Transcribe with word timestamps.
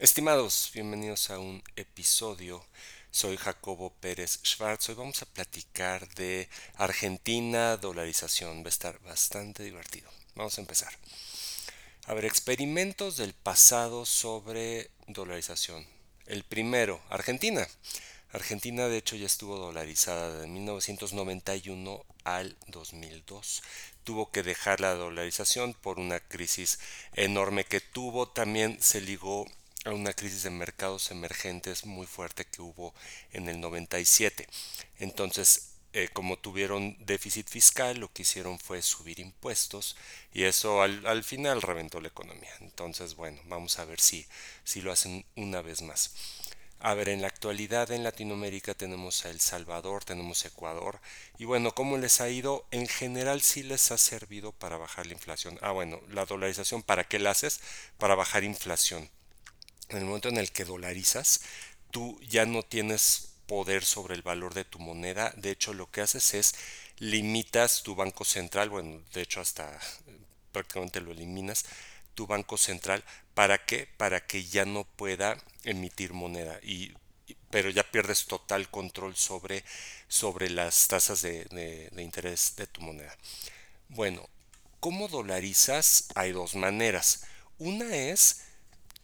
Estimados, 0.00 0.70
bienvenidos 0.72 1.28
a 1.28 1.38
un 1.38 1.62
episodio. 1.76 2.64
Soy 3.10 3.36
Jacobo 3.36 3.92
Pérez 4.00 4.40
Schwartz. 4.42 4.88
Hoy 4.88 4.94
vamos 4.94 5.20
a 5.20 5.26
platicar 5.26 6.08
de 6.14 6.48
Argentina, 6.76 7.76
dolarización. 7.76 8.62
Va 8.62 8.68
a 8.68 8.70
estar 8.70 8.98
bastante 9.02 9.62
divertido. 9.62 10.10
Vamos 10.34 10.56
a 10.56 10.62
empezar. 10.62 10.90
A 12.06 12.14
ver, 12.14 12.24
experimentos 12.24 13.18
del 13.18 13.34
pasado 13.34 14.06
sobre 14.06 14.90
dolarización. 15.06 15.86
El 16.24 16.44
primero, 16.44 17.02
Argentina. 17.10 17.68
Argentina 18.32 18.88
de 18.88 18.96
hecho 18.96 19.16
ya 19.16 19.26
estuvo 19.26 19.58
dolarizada 19.58 20.40
de 20.40 20.46
1991 20.46 22.06
al 22.24 22.56
2002. 22.68 23.62
Tuvo 24.04 24.30
que 24.30 24.42
dejar 24.42 24.80
la 24.80 24.94
dolarización 24.94 25.74
por 25.74 25.98
una 25.98 26.20
crisis 26.20 26.78
enorme 27.12 27.64
que 27.64 27.82
tuvo. 27.82 28.26
También 28.28 28.80
se 28.80 29.02
ligó 29.02 29.46
a 29.84 29.90
una 29.92 30.12
crisis 30.12 30.42
de 30.42 30.50
mercados 30.50 31.10
emergentes 31.10 31.86
muy 31.86 32.06
fuerte 32.06 32.44
que 32.44 32.62
hubo 32.62 32.94
en 33.32 33.48
el 33.48 33.60
97. 33.60 34.46
Entonces, 34.98 35.70
eh, 35.92 36.08
como 36.12 36.38
tuvieron 36.38 36.96
déficit 37.04 37.48
fiscal, 37.48 37.98
lo 37.98 38.12
que 38.12 38.22
hicieron 38.22 38.58
fue 38.58 38.82
subir 38.82 39.18
impuestos 39.18 39.96
y 40.32 40.44
eso 40.44 40.82
al, 40.82 41.04
al, 41.06 41.24
final 41.24 41.62
reventó 41.62 42.00
la 42.00 42.08
economía. 42.08 42.52
Entonces, 42.60 43.14
bueno, 43.16 43.40
vamos 43.46 43.78
a 43.78 43.84
ver 43.86 44.00
si, 44.00 44.26
si 44.64 44.82
lo 44.82 44.92
hacen 44.92 45.24
una 45.34 45.62
vez 45.62 45.82
más. 45.82 46.14
A 46.78 46.94
ver, 46.94 47.08
en 47.08 47.20
la 47.22 47.28
actualidad 47.28 47.90
en 47.90 48.04
Latinoamérica 48.04 48.74
tenemos 48.74 49.24
a 49.24 49.30
El 49.30 49.40
Salvador, 49.40 50.04
tenemos 50.04 50.44
Ecuador. 50.44 51.00
Y 51.38 51.44
bueno, 51.44 51.74
¿cómo 51.74 51.98
les 51.98 52.20
ha 52.20 52.30
ido? 52.30 52.66
En 52.70 52.86
general 52.86 53.42
sí 53.42 53.62
les 53.62 53.90
ha 53.90 53.98
servido 53.98 54.52
para 54.52 54.78
bajar 54.78 55.06
la 55.06 55.12
inflación. 55.12 55.58
Ah, 55.60 55.72
bueno, 55.72 56.00
la 56.08 56.24
dolarización, 56.24 56.82
¿para 56.82 57.04
qué 57.04 57.18
la 57.18 57.30
haces? 57.32 57.60
Para 57.98 58.14
bajar 58.14 58.44
inflación 58.44 59.10
en 59.90 59.98
el 59.98 60.04
momento 60.04 60.28
en 60.28 60.38
el 60.38 60.52
que 60.52 60.64
dolarizas, 60.64 61.40
tú 61.90 62.20
ya 62.28 62.46
no 62.46 62.62
tienes 62.62 63.32
poder 63.46 63.84
sobre 63.84 64.14
el 64.14 64.22
valor 64.22 64.54
de 64.54 64.64
tu 64.64 64.78
moneda. 64.78 65.32
De 65.36 65.50
hecho, 65.50 65.74
lo 65.74 65.90
que 65.90 66.02
haces 66.02 66.34
es 66.34 66.54
limitas 66.98 67.82
tu 67.82 67.94
banco 67.94 68.24
central, 68.24 68.70
bueno, 68.70 69.02
de 69.12 69.22
hecho 69.22 69.40
hasta 69.40 69.78
prácticamente 70.52 71.00
lo 71.00 71.12
eliminas, 71.12 71.64
tu 72.14 72.26
banco 72.26 72.56
central, 72.56 73.04
¿para 73.34 73.64
qué? 73.64 73.88
Para 73.96 74.26
que 74.26 74.44
ya 74.44 74.64
no 74.64 74.84
pueda 74.84 75.38
emitir 75.64 76.12
moneda 76.12 76.58
y 76.62 76.94
pero 77.50 77.70
ya 77.70 77.82
pierdes 77.82 78.26
total 78.26 78.70
control 78.70 79.16
sobre, 79.16 79.64
sobre 80.08 80.50
las 80.50 80.86
tasas 80.88 81.22
de, 81.22 81.44
de, 81.46 81.88
de 81.90 82.02
interés 82.02 82.54
de 82.56 82.66
tu 82.66 82.80
moneda. 82.80 83.16
Bueno, 83.88 84.28
¿cómo 84.80 85.08
dolarizas? 85.08 86.08
Hay 86.14 86.32
dos 86.32 86.54
maneras. 86.54 87.24
Una 87.58 87.96
es 87.96 88.42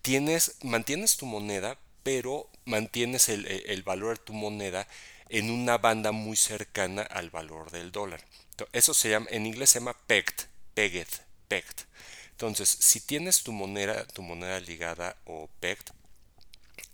tienes, 0.06 0.54
mantienes 0.62 1.16
tu 1.16 1.26
moneda, 1.26 1.76
pero 2.04 2.48
mantienes 2.64 3.28
el, 3.28 3.44
el, 3.44 3.82
valor 3.82 4.16
de 4.16 4.24
tu 4.24 4.34
moneda 4.34 4.86
en 5.30 5.50
una 5.50 5.78
banda 5.78 6.12
muy 6.12 6.36
cercana 6.36 7.02
al 7.02 7.30
valor 7.30 7.72
del 7.72 7.90
dólar. 7.90 8.24
Eso 8.72 8.94
se 8.94 9.10
llama, 9.10 9.27
en 9.30 9.46
inglés 9.46 9.70
se 9.70 9.80
llama 9.80 9.96
pegged, 10.06 10.46
pegged, 10.74 11.08
pegged. 11.48 11.86
Entonces, 12.30 12.68
si 12.68 13.00
tienes 13.00 13.42
tu 13.42 13.50
moneda, 13.50 14.06
tu 14.06 14.22
moneda 14.22 14.60
ligada 14.60 15.16
o 15.24 15.50
pegged, 15.58 15.86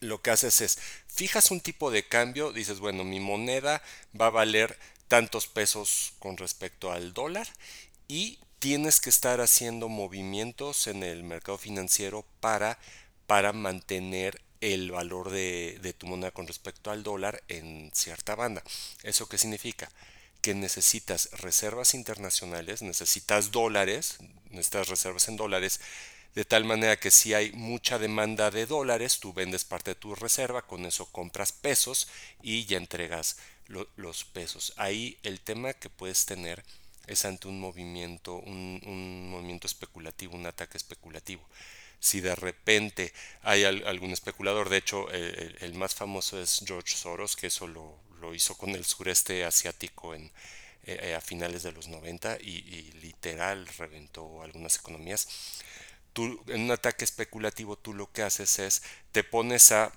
lo 0.01 0.23
que 0.23 0.31
haces 0.31 0.63
es, 0.63 0.79
fijas 1.07 1.51
un 1.51 1.61
tipo 1.61 1.91
de 1.91 2.09
cambio, 2.09 2.51
dices, 2.51 2.81
bueno, 2.81 3.05
mi 3.05 3.21
moneda 3.21 3.83
va 4.19 4.29
a 4.29 4.31
valer 4.31 4.79
tantos 5.09 5.49
pesos 5.49 6.15
con 6.19 6.39
respecto 6.39 6.91
al 6.91 7.13
dólar 7.13 7.47
y 8.09 8.39
tienes 8.59 9.01
que 9.01 9.11
estar 9.11 9.43
haciendo 9.43 9.91
movimientos 9.91 10.87
en 10.87 11.03
el 11.03 11.25
mercado 11.25 11.59
financiero 11.59 12.25
para 12.41 12.79
para 13.27 13.53
mantener 13.53 14.41
el 14.63 14.93
valor 14.93 15.31
de, 15.31 15.95
tu 15.99 16.07
moneda 16.07 16.31
con 16.31 16.47
respecto 16.47 16.91
al 16.91 17.03
dólar 17.03 17.43
en 17.49 17.91
cierta 17.93 18.35
banda. 18.37 18.63
¿Eso 19.03 19.29
qué 19.29 19.37
significa? 19.37 19.91
Que 20.41 20.55
necesitas 20.55 21.31
reservas 21.33 21.95
internacionales, 21.95 22.81
necesitas 22.83 23.51
dólares, 23.51 24.19
necesitas 24.51 24.89
reservas 24.89 25.29
en 25.29 25.37
dólares, 25.37 25.81
de 26.35 26.45
tal 26.45 26.65
manera 26.65 26.97
que 26.99 27.11
si 27.11 27.35
hay 27.35 27.53
mucha 27.53 27.99
demanda 27.99 28.51
de 28.51 28.67
dólares, 28.67 29.19
tú 29.19 29.33
vendes 29.33 29.65
parte 29.65 29.91
de 29.91 29.95
tu 29.97 30.15
reserva, 30.15 30.63
con 30.63 30.87
eso 30.87 31.07
compras 31.07 31.53
pesos 31.53 32.09
y 32.41 32.65
ya 32.65 32.79
entregas 32.79 33.37
lo, 33.67 33.89
los 33.97 34.25
pesos. 34.25 34.73
Ahí 34.77 35.19
el 35.25 35.41
tema 35.41 35.75
que 35.75 35.91
puedes 35.91 36.25
tener 36.25 36.65
es 37.13 37.25
ante 37.25 37.49
un 37.49 37.61
movimiento, 37.61 38.37
un, 38.37 38.81
un 38.85 39.31
movimiento 39.31 39.67
especulativo, 39.67 40.35
un 40.35 40.47
ataque 40.47 40.77
especulativo 40.77 41.47
si 42.03 42.21
de 42.21 42.35
repente 42.35 43.13
hay 43.43 43.63
algún 43.63 44.11
especulador, 44.11 44.69
de 44.69 44.79
hecho 44.79 45.09
el, 45.13 45.57
el, 45.61 45.75
más 45.75 45.95
famoso 45.95 46.43
es 46.43 46.65
George 46.67 46.97
Soros, 46.97 47.37
que 47.37 47.47
eso 47.47 47.69
lo, 47.69 47.97
lo 48.21 48.35
hizo 48.35 48.57
con 48.59 48.71
el 48.71 48.85
sureste 48.85 49.45
asiático 49.45 50.13
en, 50.13 50.33
eh, 50.85 51.15
a 51.15 51.21
finales 51.21 51.63
de 51.63 51.71
los 51.71 51.87
90 51.87 52.39
y, 52.41 52.57
y, 52.57 52.93
literal 53.01 53.69
reventó 53.79 54.43
algunas 54.43 54.75
economías. 54.75 55.29
Tú, 56.13 56.43
en 56.49 56.63
un 56.63 56.73
ataque 56.73 57.05
especulativo 57.05 57.77
tú 57.77 57.95
lo 57.95 58.11
que 58.11 58.23
haces 58.23 58.59
es 58.59 58.83
te 59.13 59.23
pones 59.23 59.71
a 59.71 59.93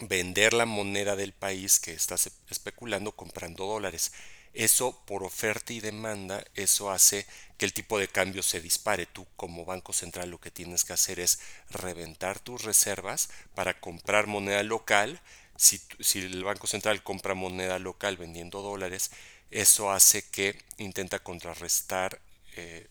vender 0.00 0.54
la 0.54 0.64
moneda 0.64 1.16
del 1.16 1.34
país 1.34 1.78
que 1.78 1.92
estás 1.92 2.30
especulando 2.48 3.12
comprando 3.12 3.66
dólares 3.66 4.12
eso 4.56 4.98
por 5.04 5.22
oferta 5.22 5.72
y 5.72 5.80
demanda, 5.80 6.44
eso 6.54 6.90
hace 6.90 7.26
que 7.58 7.66
el 7.66 7.72
tipo 7.72 7.98
de 7.98 8.08
cambio 8.08 8.42
se 8.42 8.60
dispare. 8.60 9.06
Tú 9.06 9.26
como 9.36 9.64
Banco 9.64 9.92
Central 9.92 10.30
lo 10.30 10.40
que 10.40 10.50
tienes 10.50 10.84
que 10.84 10.94
hacer 10.94 11.20
es 11.20 11.40
reventar 11.70 12.38
tus 12.40 12.62
reservas 12.62 13.28
para 13.54 13.78
comprar 13.80 14.26
moneda 14.26 14.62
local. 14.62 15.20
Si, 15.56 15.80
si 16.00 16.20
el 16.20 16.44
Banco 16.44 16.66
Central 16.66 17.02
compra 17.02 17.34
moneda 17.34 17.78
local 17.78 18.16
vendiendo 18.16 18.62
dólares, 18.62 19.10
eso 19.50 19.90
hace 19.90 20.22
que 20.22 20.58
intenta 20.78 21.18
contrarrestar 21.18 22.20
eh, 22.56 22.86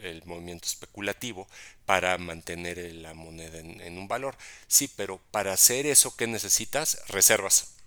el, 0.00 0.22
movimiento 0.24 0.66
especulativo 0.66 1.46
para 1.84 2.16
mantener 2.16 2.78
la 2.94 3.12
moneda 3.14 3.58
en, 3.58 3.80
en, 3.80 3.98
un 3.98 4.08
valor. 4.08 4.36
Sí, 4.66 4.90
pero 4.96 5.20
para 5.30 5.52
hacer 5.52 5.86
eso, 5.86 6.16
¿qué 6.16 6.26
necesitas? 6.26 7.02
Reservas 7.08 7.79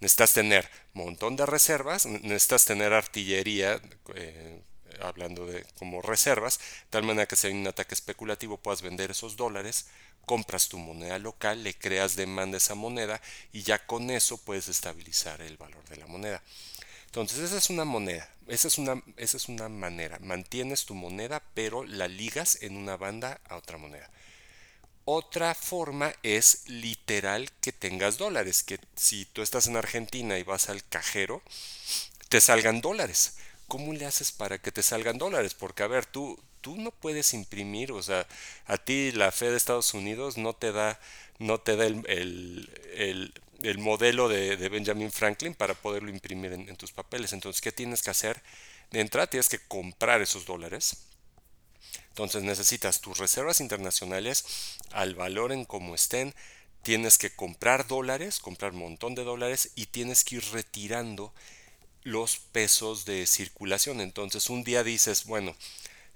necesitas 0.00 0.32
tener 0.32 0.68
montón 0.92 1.36
de 1.36 1.46
reservas, 1.46 2.06
necesitas 2.06 2.64
tener 2.64 2.92
artillería, 2.92 3.80
eh, 4.14 4.62
hablando 5.00 5.46
de 5.46 5.64
como 5.78 6.02
reservas, 6.02 6.60
tal 6.90 7.02
manera 7.02 7.26
que 7.26 7.36
si 7.36 7.48
hay 7.48 7.52
un 7.52 7.66
ataque 7.66 7.94
especulativo 7.94 8.58
puedas 8.58 8.82
vender 8.82 9.10
esos 9.10 9.36
dólares, 9.36 9.86
compras 10.24 10.68
tu 10.68 10.78
moneda 10.78 11.18
local, 11.18 11.62
le 11.62 11.74
creas 11.74 12.16
demanda 12.16 12.56
a 12.56 12.58
esa 12.58 12.74
moneda 12.74 13.20
y 13.52 13.62
ya 13.62 13.84
con 13.86 14.10
eso 14.10 14.38
puedes 14.38 14.68
estabilizar 14.68 15.40
el 15.40 15.56
valor 15.56 15.84
de 15.88 15.96
la 15.96 16.06
moneda. 16.06 16.42
Entonces 17.06 17.38
esa 17.38 17.58
es 17.58 17.70
una 17.70 17.84
moneda, 17.84 18.28
esa 18.48 18.68
es 18.68 18.78
una, 18.78 19.02
esa 19.16 19.36
es 19.36 19.48
una 19.48 19.68
manera, 19.68 20.18
mantienes 20.20 20.84
tu 20.84 20.94
moneda 20.94 21.42
pero 21.54 21.84
la 21.84 22.08
ligas 22.08 22.58
en 22.62 22.76
una 22.76 22.96
banda 22.96 23.40
a 23.48 23.56
otra 23.56 23.78
moneda. 23.78 24.10
Otra 25.06 25.54
forma 25.54 26.14
es 26.22 26.62
literal 26.66 27.50
que 27.60 27.72
tengas 27.72 28.16
dólares, 28.16 28.62
que 28.62 28.78
si 28.96 29.26
tú 29.26 29.42
estás 29.42 29.66
en 29.66 29.76
Argentina 29.76 30.38
y 30.38 30.42
vas 30.44 30.70
al 30.70 30.82
cajero, 30.82 31.42
te 32.30 32.40
salgan 32.40 32.80
dólares. 32.80 33.36
¿Cómo 33.68 33.92
le 33.92 34.06
haces 34.06 34.32
para 34.32 34.58
que 34.58 34.72
te 34.72 34.82
salgan 34.82 35.18
dólares? 35.18 35.52
Porque 35.52 35.82
a 35.82 35.88
ver, 35.88 36.06
tú, 36.06 36.38
tú 36.62 36.76
no 36.76 36.90
puedes 36.90 37.34
imprimir, 37.34 37.92
o 37.92 38.02
sea, 38.02 38.26
a 38.66 38.78
ti 38.78 39.12
la 39.12 39.30
fe 39.30 39.50
de 39.50 39.58
Estados 39.58 39.92
Unidos 39.92 40.38
no 40.38 40.54
te 40.54 40.72
da, 40.72 40.98
no 41.38 41.60
te 41.60 41.76
da 41.76 41.84
el, 41.84 42.02
el, 42.08 43.32
el, 43.62 43.78
modelo 43.78 44.28
de, 44.28 44.56
de, 44.56 44.68
Benjamin 44.70 45.12
Franklin 45.12 45.54
para 45.54 45.74
poderlo 45.74 46.08
imprimir 46.08 46.54
en, 46.54 46.68
en 46.68 46.76
tus 46.76 46.92
papeles. 46.92 47.34
Entonces, 47.34 47.60
¿qué 47.60 47.72
tienes 47.72 48.02
que 48.02 48.10
hacer? 48.10 48.42
De 48.90 49.00
entrada 49.00 49.26
tienes 49.26 49.50
que 49.50 49.58
comprar 49.58 50.22
esos 50.22 50.46
dólares 50.46 50.96
entonces 52.10 52.42
necesitas 52.42 53.00
tus 53.00 53.18
reservas 53.18 53.60
internacionales 53.60 54.44
al 54.92 55.14
valor 55.14 55.52
en 55.52 55.64
como 55.64 55.94
estén. 55.94 56.34
Tienes 56.82 57.18
que 57.18 57.34
comprar 57.34 57.86
dólares, 57.86 58.38
comprar 58.38 58.72
un 58.72 58.80
montón 58.80 59.14
de 59.14 59.24
dólares 59.24 59.70
y 59.74 59.86
tienes 59.86 60.22
que 60.22 60.36
ir 60.36 60.44
retirando 60.52 61.32
los 62.02 62.36
pesos 62.36 63.04
de 63.04 63.26
circulación. 63.26 64.00
Entonces 64.00 64.50
un 64.50 64.64
día 64.64 64.84
dices, 64.84 65.24
bueno, 65.24 65.56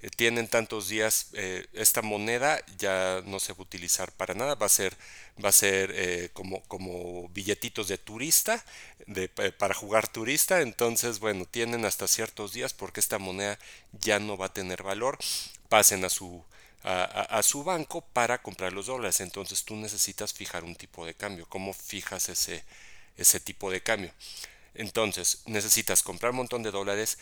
eh, 0.01 0.09
tienen 0.15 0.47
tantos 0.47 0.87
días 0.87 1.27
eh, 1.33 1.65
esta 1.73 2.01
moneda 2.01 2.63
ya 2.77 3.21
no 3.25 3.39
se 3.41 3.51
va 3.51 3.59
a 3.59 3.63
utilizar 3.63 4.13
para 4.13 4.33
nada 4.33 4.55
va 4.55 4.65
a 4.65 4.69
ser 4.69 4.95
va 5.43 5.49
a 5.49 5.51
ser 5.51 5.91
eh, 5.93 6.29
como 6.31 6.61
como 6.69 7.27
billetitos 7.29 7.89
de 7.89 7.97
turista 7.97 8.63
de, 9.07 9.27
para 9.27 9.73
jugar 9.73 10.07
turista 10.07 10.61
entonces 10.61 11.19
bueno 11.19 11.45
tienen 11.45 11.83
hasta 11.83 12.07
ciertos 12.07 12.53
días 12.53 12.73
porque 12.73 13.01
esta 13.01 13.19
moneda 13.19 13.59
ya 13.91 14.19
no 14.19 14.37
va 14.37 14.45
a 14.47 14.53
tener 14.53 14.83
valor 14.83 15.17
pasen 15.69 16.03
a 16.05 16.09
su, 16.09 16.43
a, 16.83 17.41
su 17.43 17.63
banco 17.63 18.01
para 18.01 18.41
comprar 18.41 18.73
los 18.73 18.87
dólares. 18.87 19.21
Entonces 19.21 19.63
tú 19.63 19.75
necesitas 19.75 20.33
fijar 20.33 20.63
un 20.63 20.75
tipo 20.75 21.05
de 21.05 21.13
cambio. 21.13 21.47
¿Cómo 21.47 21.73
fijas 21.73 22.29
ese, 22.29 22.63
ese 23.17 23.39
tipo 23.39 23.71
de 23.71 23.81
cambio? 23.81 24.11
Entonces 24.73 25.43
necesitas 25.45 26.03
comprar 26.03 26.31
un 26.31 26.37
montón 26.37 26.63
de 26.63 26.71
dólares, 26.71 27.19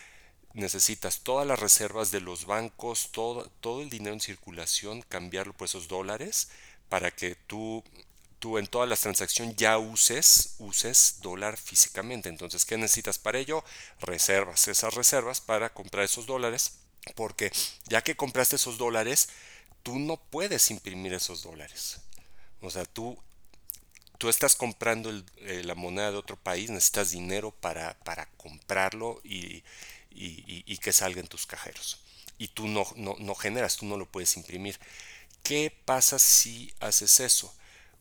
necesitas 0.53 1.21
todas 1.21 1.47
las 1.47 1.59
reservas 1.59 2.11
de 2.11 2.21
los 2.21 2.45
bancos, 2.45 3.09
todo, 3.11 3.49
todo 3.61 3.81
el 3.81 3.89
dinero 3.89 4.13
en 4.13 4.21
circulación, 4.21 5.01
cambiarlo 5.03 5.53
por 5.53 5.65
esos 5.65 5.87
dólares 5.87 6.49
para 6.89 7.11
que 7.11 7.35
tú 7.35 7.83
tú 8.39 8.57
en 8.57 8.67
todas 8.67 8.87
las 8.87 9.01
transacciones 9.01 9.55
ya 9.55 9.77
uses, 9.77 10.55
uses 10.59 11.19
dólar 11.21 11.57
físicamente. 11.57 12.29
Entonces, 12.29 12.65
¿qué 12.65 12.77
necesitas 12.77 13.17
para 13.19 13.39
ello? 13.39 13.63
Reservas, 13.99 14.67
esas 14.67 14.93
reservas 14.93 15.41
para 15.41 15.73
comprar 15.73 16.05
esos 16.05 16.25
dólares, 16.25 16.73
porque 17.15 17.51
ya 17.87 18.03
que 18.03 18.15
compraste 18.15 18.55
esos 18.55 18.77
dólares, 18.77 19.29
tú 19.83 19.99
no 19.99 20.17
puedes 20.17 20.71
imprimir 20.71 21.13
esos 21.13 21.43
dólares. 21.43 21.99
O 22.61 22.69
sea, 22.69 22.85
tú, 22.85 23.17
tú 24.17 24.29
estás 24.29 24.55
comprando 24.55 25.11
eh, 25.37 25.63
la 25.63 25.75
moneda 25.75 26.11
de 26.11 26.17
otro 26.17 26.37
país, 26.37 26.69
necesitas 26.69 27.11
dinero 27.11 27.51
para, 27.51 27.97
para 27.99 28.25
comprarlo 28.37 29.21
y, 29.23 29.63
y, 30.11 30.77
que 30.79 30.93
salga 30.93 31.21
en 31.21 31.27
tus 31.27 31.45
cajeros. 31.45 31.99
Y 32.37 32.49
tú 32.49 32.67
no, 32.67 32.85
no, 32.95 33.15
no 33.19 33.35
generas, 33.35 33.77
tú 33.77 33.85
no 33.85 33.97
lo 33.97 34.05
puedes 34.05 34.35
imprimir. 34.37 34.79
¿Qué 35.43 35.73
pasa 35.85 36.19
si 36.19 36.73
haces 36.79 37.19
eso? 37.19 37.53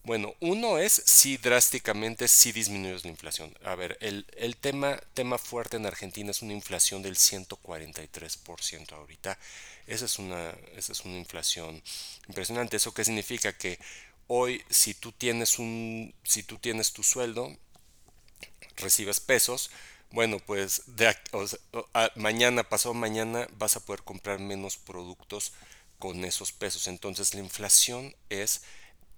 Bueno, 0.07 0.37
uno 0.39 0.79
es 0.79 1.03
si 1.05 1.37
drásticamente 1.37 2.29
si 2.29 2.53
disminuyes 2.53 3.03
la 3.03 3.11
inflación. 3.11 3.53
A 3.65 3.75
ver, 3.75 3.99
el, 4.01 4.57
tema, 4.57 5.01
tema 5.15 5.37
fuerte 5.37 5.79
en 5.79 5.85
Argentina 5.85 6.31
es 6.31 6.43
una 6.43 6.53
inflación 6.53 7.03
del 7.03 7.17
143% 7.17 8.93
ahorita. 8.93 9.37
Esa 9.89 10.05
es, 10.05 10.21
una, 10.21 10.51
esa 10.77 10.93
es 10.93 11.05
una 11.05 11.19
inflación 11.19 11.83
impresionante. 12.29 12.77
¿Eso 12.77 12.95
qué 12.95 13.05
significa? 13.05 13.53
Que 13.59 13.81
hoy 14.29 14.63
si 14.71 14.95
tú 14.95 15.11
tienes 15.11 15.59
un 15.59 16.15
si 16.23 16.45
tú 16.45 16.59
tienes 16.59 16.93
tu 16.93 17.03
sueldo 17.03 17.57
recibes 18.77 19.21
pesos 19.21 19.71
bueno 20.11 20.39
pues 20.41 20.83
mañana 22.17 22.69
pasado 22.69 22.93
mañana 22.93 23.47
vas 23.57 23.77
a 23.77 23.85
poder 23.85 24.03
comprar 24.03 24.41
menos 24.41 24.77
productos 24.77 25.53
con 26.01 26.25
esos 26.25 26.51
pesos 26.51 26.89
entonces 26.89 27.35
la 27.35 27.41
inflación 27.41 28.17
es 28.31 28.63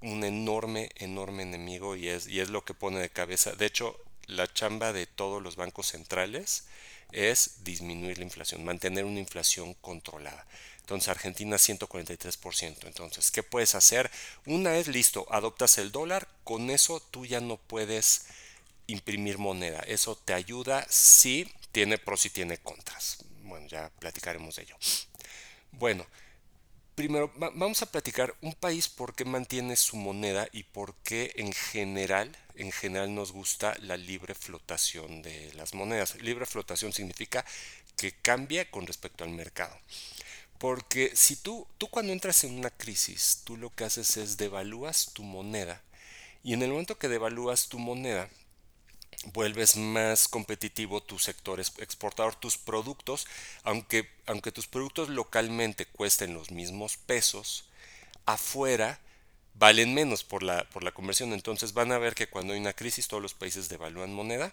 un 0.00 0.24
enorme, 0.24 0.90
enorme 0.96 1.42
enemigo 1.42 1.96
y 1.96 2.08
es, 2.08 2.28
y 2.28 2.40
es 2.40 2.50
lo 2.50 2.64
que 2.64 2.74
pone 2.74 2.98
de 3.00 3.10
cabeza. 3.10 3.52
De 3.52 3.66
hecho, 3.66 3.98
la 4.26 4.52
chamba 4.52 4.92
de 4.92 5.06
todos 5.06 5.42
los 5.42 5.56
bancos 5.56 5.88
centrales 5.88 6.66
es 7.12 7.64
disminuir 7.64 8.18
la 8.18 8.24
inflación, 8.24 8.64
mantener 8.64 9.04
una 9.04 9.20
inflación 9.20 9.74
controlada. 9.74 10.46
Entonces 10.80 11.08
Argentina 11.08 11.56
143%. 11.56 12.86
Entonces, 12.86 13.30
¿qué 13.30 13.42
puedes 13.42 13.74
hacer? 13.74 14.10
Una 14.46 14.76
es 14.76 14.88
listo, 14.88 15.26
adoptas 15.30 15.78
el 15.78 15.92
dólar, 15.92 16.28
con 16.44 16.70
eso 16.70 17.00
tú 17.00 17.26
ya 17.26 17.40
no 17.40 17.56
puedes 17.56 18.26
imprimir 18.86 19.38
moneda. 19.38 19.80
Eso 19.80 20.16
te 20.16 20.32
ayuda 20.32 20.86
si 20.88 21.52
tiene 21.72 21.98
pros 21.98 22.24
y 22.26 22.30
tiene 22.30 22.58
contras. 22.58 23.24
Bueno, 23.42 23.66
ya 23.68 23.90
platicaremos 23.98 24.56
de 24.56 24.62
ello. 24.62 24.76
Bueno, 25.72 26.06
primero 26.98 27.30
vamos 27.36 27.80
a 27.82 27.86
platicar 27.86 28.34
un 28.42 28.54
país 28.54 28.88
por 28.88 29.14
qué 29.14 29.24
mantiene 29.24 29.76
su 29.76 29.96
moneda 29.96 30.48
y 30.50 30.64
por 30.64 30.96
qué 31.04 31.32
en 31.36 31.52
general, 31.52 32.36
en 32.56 32.72
general 32.72 33.14
nos 33.14 33.30
gusta 33.30 33.76
la 33.82 33.96
libre 33.96 34.34
flotación 34.34 35.22
de 35.22 35.52
las 35.54 35.74
monedas. 35.74 36.20
Libre 36.20 36.44
flotación 36.44 36.92
significa 36.92 37.44
que 37.96 38.10
cambia 38.10 38.68
con 38.68 38.84
respecto 38.84 39.22
al 39.22 39.30
mercado. 39.30 39.78
Porque 40.58 41.12
si 41.14 41.36
tú, 41.36 41.68
tú 41.78 41.86
cuando 41.86 42.12
entras 42.12 42.42
en 42.42 42.58
una 42.58 42.70
crisis, 42.70 43.42
tú 43.44 43.56
lo 43.56 43.70
que 43.70 43.84
haces 43.84 44.16
es 44.16 44.36
devalúas 44.36 45.12
tu 45.12 45.22
moneda. 45.22 45.80
Y 46.42 46.52
en 46.52 46.62
el 46.62 46.70
momento 46.70 46.98
que 46.98 47.06
devalúas 47.06 47.68
tu 47.68 47.78
moneda, 47.78 48.28
vuelves 49.26 49.76
más 49.76 50.28
competitivo 50.28 51.02
tu 51.02 51.18
sector 51.18 51.60
exportador, 51.60 52.34
tus 52.34 52.56
productos, 52.56 53.26
aunque, 53.64 54.08
aunque 54.26 54.52
tus 54.52 54.66
productos 54.66 55.08
localmente 55.08 55.86
cuesten 55.86 56.34
los 56.34 56.50
mismos 56.50 56.96
pesos, 56.96 57.64
afuera 58.26 59.00
valen 59.54 59.92
menos 59.92 60.22
por 60.22 60.42
la, 60.42 60.68
por 60.68 60.84
la 60.84 60.92
conversión. 60.92 61.32
Entonces 61.32 61.72
van 61.74 61.92
a 61.92 61.98
ver 61.98 62.14
que 62.14 62.28
cuando 62.28 62.52
hay 62.52 62.60
una 62.60 62.72
crisis 62.72 63.08
todos 63.08 63.22
los 63.22 63.34
países 63.34 63.68
devalúan 63.68 64.12
moneda, 64.12 64.52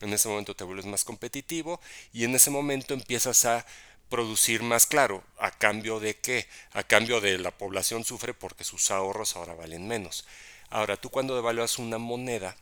en 0.00 0.12
ese 0.12 0.28
momento 0.28 0.56
te 0.56 0.64
vuelves 0.64 0.86
más 0.86 1.04
competitivo 1.04 1.80
y 2.12 2.24
en 2.24 2.34
ese 2.34 2.50
momento 2.50 2.94
empiezas 2.94 3.44
a 3.44 3.66
producir 4.08 4.62
más 4.62 4.86
claro. 4.86 5.22
¿A 5.38 5.50
cambio 5.50 6.00
de 6.00 6.16
qué? 6.16 6.46
A 6.72 6.82
cambio 6.82 7.20
de 7.20 7.38
la 7.38 7.50
población 7.50 8.04
sufre 8.04 8.34
porque 8.34 8.64
sus 8.64 8.90
ahorros 8.90 9.36
ahora 9.36 9.54
valen 9.54 9.86
menos. 9.86 10.24
Ahora, 10.70 10.96
tú 10.96 11.10
cuando 11.10 11.36
devalúas 11.36 11.78
una 11.78 11.98
moneda, 11.98 12.56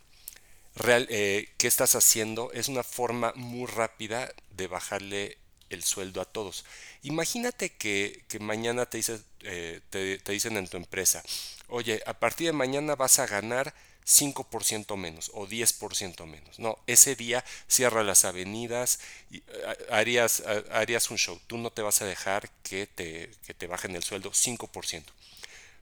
real, 0.75 1.07
eh, 1.11 1.53
¿qué 1.57 1.67
estás 1.67 1.95
haciendo? 1.95 2.53
Es 2.53 2.69
una 2.69 2.83
forma 2.83 3.33
muy 3.37 3.67
rápida 3.67 4.33
de 4.51 4.67
bajarle 4.67 5.39
el 5.71 5.83
sueldo 5.83 6.21
a 6.21 6.25
todos. 6.25 6.65
Imagínate 7.03 7.71
que, 7.71 8.25
mañana 8.41 8.87
te, 8.87 9.01
eh, 9.41 9.81
te, 9.91 10.33
dicen 10.33 10.57
en 10.57 10.69
tu 10.69 10.77
empresa, 10.77 11.23
oye, 11.69 12.03
a 12.07 12.15
partir 12.15 12.49
de 12.49 12.53
mañana 12.53 12.97
vas 12.97 13.19
a 13.19 13.27
ganar 13.27 13.75
5% 14.05 14.97
menos 14.97 15.31
o 15.35 15.47
10% 15.47 16.27
menos. 16.27 16.59
No, 16.59 16.79
ese 16.87 17.17
día 17.17 17.45
cierra 17.69 18.03
las 18.03 18.25
avenidas, 18.25 19.01
y, 19.31 19.39
eh, 19.39 19.43
harías, 19.91 20.43
harías 20.71 21.11
un 21.11 21.19
show. 21.19 21.41
Tú 21.47 21.59
no 21.59 21.71
te 21.71 21.83
vas 21.83 22.03
a 22.03 22.07
dejar 22.07 22.51
que 22.63 22.87
te, 22.87 23.31
que 23.47 23.55
te 23.55 23.67
bajen 23.67 23.97
el 23.97 24.03
sueldo 24.03 24.33
5%. 24.33 25.05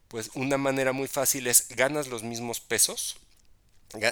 Pues 0.09 0.31
una 0.35 0.59
manera 0.59 0.93
muy 0.93 1.09
fácil 1.09 1.47
es 1.47 1.69
ganas 1.71 2.09
los 2.09 2.23
mismos 2.23 2.61
pesos, 2.61 3.17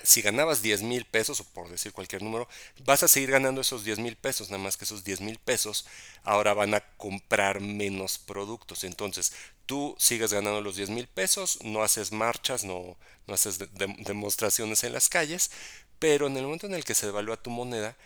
si 0.05 0.23
ganabas 0.23 0.63
10 0.63 0.83
mil 0.83 1.05
pesos, 1.05 1.41
o 1.41 1.45
por 1.45 1.69
decir 1.69 1.93
cualquier 1.93 2.23
número, 2.23 2.49
vas 2.85 3.03
a 3.03 3.09
seguir 3.09 3.31
ganando 3.31 3.61
esos 3.61 3.85
10 3.85 3.99
mil 3.99 4.17
pesos, 4.17 4.51
nada 4.51 4.63
más 4.63 4.77
que 4.77 4.85
esos 4.85 5.05
10 5.05 5.21
mil 5.21 5.39
pesos 5.39 5.87
ahora 6.25 6.55
van 6.55 6.75
a 6.75 6.81
comprar 6.97 7.61
menos 7.61 8.19
productos. 8.19 8.85
Entonces, 8.85 9.33
tú 9.67 9.95
sigues 9.99 10.33
ganando 10.33 10.61
los 10.61 10.77
10 10.77 10.91
mil 10.91 11.07
pesos, 11.07 11.59
no 11.63 11.83
haces 11.83 12.13
marchas, 12.13 12.65
no, 12.65 12.97
no 13.27 13.35
haces 13.35 13.59
demostraciones 13.79 14.85
en 14.85 14.93
las 14.93 15.09
calles, 15.09 15.51
pero 15.99 16.27
en 16.27 16.37
el 16.37 16.45
momento 16.45 16.67
en 16.67 16.75
el 16.75 16.85
que 16.85 16.95
se 16.95 17.07
devalúa 17.07 17.37
tu 17.37 17.51
moneda, 17.51 17.97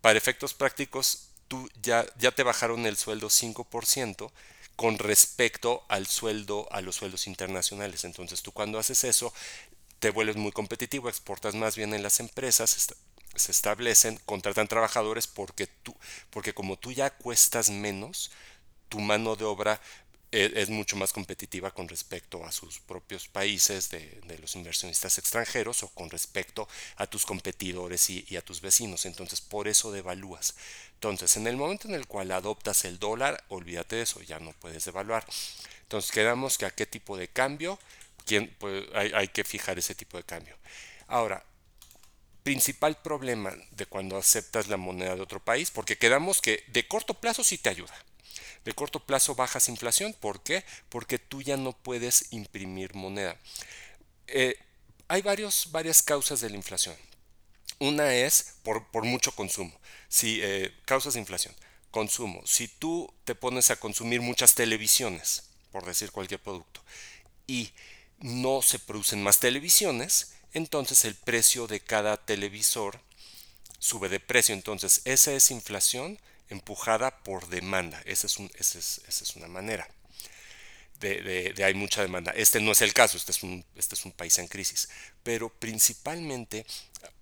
para 0.00 0.18
efectos 0.18 0.54
prácticos, 0.54 1.28
tú 1.48 1.68
ya, 1.82 2.06
ya 2.18 2.32
te 2.32 2.42
bajaron 2.42 2.86
el 2.86 2.96
sueldo 2.96 3.28
5% 3.28 4.30
con 4.76 4.98
respecto 4.98 5.84
al 5.88 6.06
sueldo, 6.06 6.66
a 6.70 6.80
los 6.80 6.96
sueldos 6.96 7.26
internacionales. 7.26 8.04
Entonces 8.04 8.40
tú 8.40 8.52
cuando 8.52 8.78
haces 8.78 9.04
eso, 9.04 9.30
te 10.00 10.10
vuelves 10.10 10.36
muy 10.36 10.50
competitivo, 10.50 11.08
exportas 11.08 11.54
más 11.54 11.76
bien 11.76 11.94
en 11.94 12.02
las 12.02 12.20
empresas, 12.20 12.94
se 13.36 13.52
establecen, 13.52 14.18
contratan 14.26 14.66
trabajadores 14.66 15.26
porque 15.26 15.66
tú, 15.66 15.94
porque 16.30 16.54
como 16.54 16.78
tú 16.78 16.90
ya 16.90 17.10
cuestas 17.10 17.70
menos, 17.70 18.32
tu 18.88 18.98
mano 18.98 19.36
de 19.36 19.44
obra 19.44 19.80
e, 20.32 20.52
es, 20.56 20.70
mucho 20.70 20.96
más 20.96 21.12
competitiva 21.12 21.72
con 21.72 21.88
respecto 21.88 22.44
a 22.44 22.52
sus 22.52 22.78
propios 22.78 23.26
países 23.26 23.90
de, 23.90 24.38
los 24.40 24.54
inversionistas 24.54 25.18
extranjeros 25.18 25.82
o 25.82 25.88
con 25.88 26.08
respecto 26.08 26.68
a 26.96 27.06
tus 27.06 27.26
competidores 27.26 28.10
y, 28.10 28.24
y, 28.28 28.36
a 28.36 28.42
tus 28.42 28.60
vecinos. 28.60 29.06
Entonces, 29.06 29.40
por 29.40 29.66
eso 29.66 29.90
devalúas. 29.90 30.54
Entonces, 30.94 31.36
en 31.36 31.46
el 31.48 31.56
momento 31.56 31.88
en 31.88 31.94
el 31.94 32.06
cual 32.06 32.30
adoptas 32.30 32.84
el 32.84 32.98
dólar, 32.98 33.42
olvídate 33.48 33.96
de 33.96 34.02
eso, 34.02 34.22
ya 34.22 34.38
no 34.38 34.52
puedes 34.52 34.84
devaluar. 34.84 35.26
Entonces, 35.82 36.12
quedamos 36.12 36.58
que 36.58 36.66
a 36.66 36.70
qué 36.70 36.86
tipo 36.86 37.16
de 37.16 37.26
cambio 37.26 37.78
pues, 38.58 38.84
hay, 38.94 39.28
que 39.28 39.44
fijar 39.44 39.78
ese 39.78 39.94
tipo 39.94 40.16
de 40.16 40.24
cambio. 40.24 40.56
Ahora, 41.06 41.44
principal 42.42 43.00
problema 43.02 43.54
de 43.72 43.86
cuando 43.86 44.16
aceptas 44.16 44.68
la 44.68 44.76
moneda 44.76 45.14
de 45.14 45.22
otro 45.22 45.40
país, 45.40 45.70
porque 45.70 45.98
quedamos 45.98 46.40
que 46.40 46.64
de 46.68 46.86
corto 46.86 47.14
plazo 47.14 47.44
sí 47.44 47.58
te 47.58 47.68
ayuda. 47.68 47.94
De 48.64 48.72
corto 48.74 49.00
plazo 49.00 49.34
bajas 49.34 49.68
inflación, 49.68 50.14
¿por 50.14 50.42
qué? 50.42 50.64
Porque 50.88 51.18
tú 51.18 51.42
ya 51.42 51.56
no 51.56 51.72
puedes 51.72 52.32
imprimir 52.32 52.94
moneda. 52.94 53.36
Eh, 54.26 54.56
hay 55.08 55.22
varios, 55.22 55.72
varias 55.72 56.02
causas 56.02 56.40
de 56.40 56.50
la 56.50 56.56
inflación. 56.56 56.96
Una 57.78 58.14
es 58.14 58.56
por, 58.62 58.84
mucho 59.04 59.32
consumo. 59.32 59.72
Si, 60.08 60.40
eh, 60.42 60.72
causas 60.84 61.14
de 61.14 61.20
inflación. 61.20 61.54
Consumo. 61.90 62.42
Si 62.46 62.68
tú 62.68 63.12
te 63.24 63.34
pones 63.34 63.70
a 63.70 63.76
consumir 63.76 64.20
muchas 64.20 64.54
televisiones, 64.54 65.44
por 65.72 65.84
decir 65.86 66.12
cualquier 66.12 66.40
producto, 66.40 66.82
y 67.46 67.72
no 68.20 68.62
se 68.62 68.78
producen 68.78 69.22
más 69.22 69.38
televisiones, 69.38 70.34
entonces 70.52 71.04
el 71.04 71.14
precio 71.14 71.66
de 71.66 71.80
cada 71.80 72.16
televisor 72.16 73.00
sube 73.78 74.08
de 74.08 74.20
precio. 74.20 74.54
Entonces 74.54 75.02
esa 75.04 75.32
es 75.32 75.50
inflación 75.50 76.18
empujada 76.48 77.22
por 77.22 77.48
demanda. 77.48 78.00
Esa 78.04 78.26
es, 78.26 79.36
una 79.36 79.48
manera. 79.48 79.88
De, 81.00 81.54
hay 81.64 81.72
mucha 81.72 82.02
demanda. 82.02 82.32
Este 82.32 82.60
no 82.60 82.72
es 82.72 82.82
el 82.82 82.92
caso, 82.92 83.16
este 83.16 83.32
es, 83.32 83.42
un, 83.42 83.64
este 83.74 83.94
es 83.94 84.04
un 84.04 84.12
país 84.12 84.38
en 84.38 84.48
crisis. 84.48 84.90
Pero 85.22 85.48
principalmente, 85.48 86.66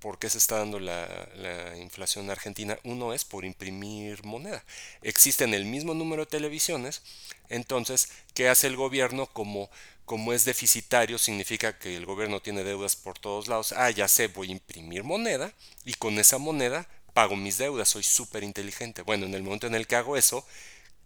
¿por 0.00 0.18
qué 0.18 0.28
se 0.28 0.38
está 0.38 0.58
dando 0.58 0.80
la, 0.80 1.28
la, 1.36 1.76
inflación 1.76 2.24
en 2.24 2.32
Argentina? 2.32 2.76
Uno 2.82 3.14
es 3.14 3.24
por 3.24 3.44
imprimir 3.44 4.24
moneda. 4.24 4.64
Existen 5.02 5.54
el 5.54 5.64
mismo 5.64 5.94
número 5.94 6.24
de 6.24 6.30
televisiones, 6.30 7.02
entonces, 7.48 8.08
¿qué 8.34 8.48
hace 8.48 8.66
el 8.66 8.76
gobierno 8.76 9.26
como 9.26 9.70
como 10.08 10.32
es 10.32 10.46
deficitario, 10.46 11.18
significa 11.18 11.78
que 11.78 11.94
el 11.94 12.06
gobierno 12.06 12.40
tiene 12.40 12.64
deudas 12.64 12.96
por 12.96 13.18
todos 13.18 13.46
lados. 13.46 13.72
Ah, 13.76 13.90
ya 13.90 14.08
sé, 14.08 14.28
voy 14.28 14.48
a 14.48 14.52
imprimir 14.52 15.04
moneda 15.04 15.52
y 15.84 15.92
con 15.94 16.18
esa 16.18 16.38
moneda 16.38 16.88
pago 17.12 17.36
mis 17.36 17.58
deudas, 17.58 17.90
soy 17.90 18.02
súper 18.02 18.42
inteligente. 18.42 19.02
Bueno, 19.02 19.26
en 19.26 19.34
el 19.34 19.42
momento 19.42 19.66
en 19.66 19.74
el 19.74 19.86
que 19.86 19.96
hago 19.96 20.16
eso, 20.16 20.46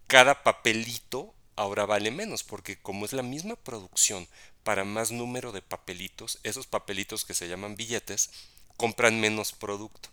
cada 0.07 0.43
papelito 0.43 1.33
ahora 1.57 1.85
vale 1.85 2.11
menos, 2.11 2.43
porque 2.43 2.77
como 2.77 3.05
es 3.05 3.13
la 3.13 3.23
misma 3.23 3.57
producción 3.57 4.27
para 4.63 4.85
más 4.85 5.11
número 5.11 5.51
de 5.51 5.61
papelitos, 5.61 6.39
esos 6.43 6.65
papelitos 6.65 7.25
que 7.25 7.33
se 7.33 7.49
llaman 7.49 7.75
billetes, 7.75 8.29
compran 8.77 9.19
menos 9.19 9.51
producto. 9.51 10.09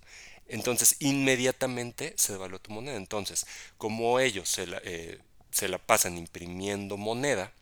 Entonces, 0.49 0.97
inmediatamente 0.99 2.15
se 2.17 2.33
devalúa 2.33 2.59
tu 2.59 2.73
moneda. 2.73 2.97
Entonces, 2.97 3.47
como 3.79 4.19
ellos 4.19 4.49
se 4.49 4.67
la, 4.67 4.81
eh, 4.85 5.21
se 5.53 5.69
la 5.69 5.79
pasan 5.79 6.19
imprimiendo 6.19 6.97
moneda, 6.97 7.53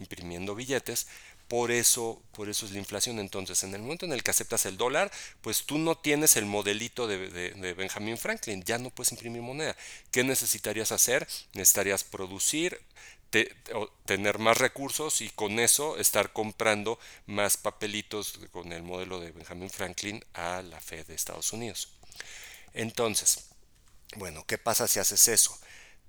imprimiendo 0.00 0.54
billetes, 0.54 1.06
por 1.46 1.70
eso, 1.70 2.22
por 2.32 2.48
eso 2.48 2.66
es 2.66 2.72
la 2.72 2.78
inflación. 2.78 3.18
Entonces, 3.18 3.62
en 3.64 3.74
el 3.74 3.82
momento 3.82 4.06
en 4.06 4.12
el 4.12 4.22
que 4.22 4.30
aceptas 4.30 4.66
el 4.66 4.76
dólar, 4.76 5.10
pues 5.40 5.64
tú 5.64 5.78
no 5.78 5.96
tienes 5.96 6.36
el 6.36 6.46
modelito 6.46 7.06
de, 7.06 7.74
Benjamin 7.76 8.18
Franklin, 8.18 8.62
ya 8.62 8.78
no 8.78 8.90
puedes 8.90 9.12
imprimir 9.12 9.42
moneda. 9.42 9.76
¿Qué 10.10 10.22
necesitarías 10.24 10.92
hacer? 10.92 11.26
Necesitarías 11.54 12.04
producir, 12.04 12.80
tener 14.04 14.38
más 14.38 14.58
recursos 14.58 15.20
y 15.20 15.30
con 15.30 15.58
eso 15.58 15.98
estar 15.98 16.32
comprando 16.32 16.98
más 17.26 17.56
papelitos 17.56 18.38
con 18.52 18.72
el 18.72 18.82
modelo 18.82 19.20
de 19.20 19.32
Benjamin 19.32 19.70
Franklin 19.70 20.24
a 20.34 20.62
la 20.62 20.80
Fed 20.80 21.06
de 21.06 21.14
Estados 21.14 21.52
Unidos. 21.52 21.88
Entonces, 22.74 23.46
bueno, 24.16 24.44
¿qué 24.46 24.58
pasa 24.58 24.88
si 24.88 24.98
haces 25.00 25.28
eso? 25.28 25.58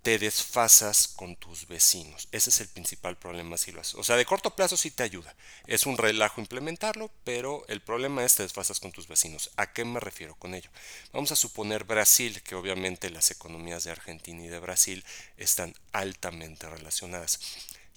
Te 0.01 0.17
desfasas 0.17 1.08
con 1.08 1.36
tus 1.36 1.67
vecinos. 1.67 2.27
Ese 2.31 2.50
es 2.50 2.60
el 2.60 2.67
principal 2.67 3.17
problema 3.17 3.58
si 3.58 3.72
lo 3.72 3.81
haces. 3.81 3.96
O 3.96 4.03
sea, 4.03 4.15
de 4.15 4.25
corto 4.25 4.55
plazo 4.55 4.75
sí 4.75 4.89
te 4.89 5.03
ayuda. 5.03 5.36
Es 5.67 5.86
un 5.86 5.98
relajo 5.98 6.41
implementarlo, 6.41 7.12
pero 7.24 7.63
el 7.67 7.81
problema 7.81 8.24
es 8.24 8.36
te 8.36 8.43
desfasas 8.43 8.79
con 8.79 8.91
tus 8.91 9.08
vecinos. 9.08 9.51
¿A 9.58 9.74
qué 9.74 9.86
me 9.86 10.00
refiero 10.00 10.36
con 10.36 10.55
ello? 10.55 10.72
Vamos 11.13 11.31
a 11.31 11.36
suponer 11.36 11.84
Brasil, 11.84 12.41
que 12.41 12.55
obviamente 12.55 13.12
las 13.12 13.29
economías 13.29 13.84
de 13.84 13.91
Argentina 13.91 14.43
y 14.43 14.48
de 14.48 14.60
Brasil 14.60 15.05
están 15.38 15.75
altamente 15.91 16.67
relacionadas. 16.67 17.39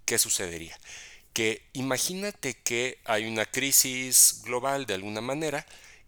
¿Qué 0.05 0.19
sucedería? 0.19 0.79
Que 1.33 1.67
imagínate 1.73 2.55
que 2.55 2.99
hay 3.07 3.25
una 3.25 3.47
crisis 3.47 4.43
global 4.45 4.85
de 4.85 4.95
alguna 4.95 5.23
manera 5.23 5.67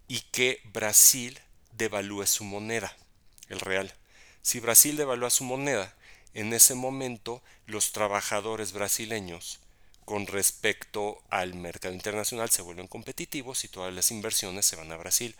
y 0.09 0.21
que 0.21 0.61
Brasil 0.65 1.41
devalúe 1.73 2.26
su 2.26 2.45
moneda, 2.45 2.95
el 3.49 3.61
real 3.61 3.95
si 4.47 4.61
Brasil 4.61 4.97
devalúa 4.97 5.29
su 5.29 5.43
moneda, 5.43 5.93
en 6.33 6.53
ese 6.53 6.76
momento 6.76 7.43
los 7.67 7.91
trabajadores 7.91 8.71
brasileños 8.71 9.59
con 10.05 10.29
respecto 10.29 11.21
al 11.31 11.55
mercado 11.55 11.93
internacional 11.93 12.49
se 12.49 12.62
vuelven 12.62 12.87
competitivos 12.87 13.65
y 13.65 13.69
todas 13.69 13.93
las 13.93 14.12
inversiones 14.12 14.65
se 14.65 14.76
van 14.76 14.93
a 14.93 14.97
Brasil. 14.97 15.35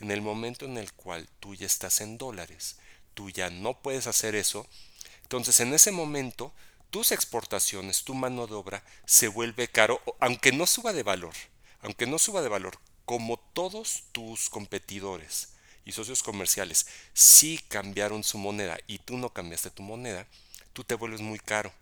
En 0.00 0.10
el 0.10 0.22
momento 0.22 0.64
en 0.64 0.76
el 0.76 0.92
cual 0.92 1.28
tú 1.38 1.54
ya 1.54 1.66
estás 1.66 2.00
en 2.00 2.18
dólares, 2.18 2.80
tú 3.14 3.30
ya 3.30 3.48
no 3.48 3.80
puedes 3.80 4.08
hacer 4.08 4.34
eso, 4.34 4.66
entonces 5.22 5.60
en 5.60 5.72
ese 5.72 5.92
momento 5.92 6.52
tus 6.90 7.12
exportaciones, 7.12 8.02
tu 8.02 8.14
mano 8.14 8.48
de 8.48 8.54
obra 8.54 8.82
se 9.06 9.28
vuelve 9.28 9.68
caro, 9.68 10.02
aunque 10.18 10.50
no 10.50 10.66
suba 10.66 10.92
de 10.92 11.04
valor, 11.04 11.34
aunque 11.80 12.08
no 12.08 12.18
suba 12.18 12.42
de 12.42 12.48
valor, 12.48 12.76
como 13.04 13.38
todos 13.38 14.02
tus 14.10 14.50
competidores 14.50 15.50
y 15.88 15.92
socios 15.92 16.22
comerciales 16.22 16.86
si 17.14 17.56
cambiaron 17.56 18.22
su 18.22 18.36
moneda 18.36 18.78
y 18.86 18.98
tú 18.98 19.16
no 19.16 19.30
cambiaste 19.30 19.70
tu 19.70 19.82
moneda, 19.82 20.26
tú 20.74 20.84
te 20.84 20.94
vuelves 20.94 21.22
muy 21.22 21.38
caro. 21.38 21.72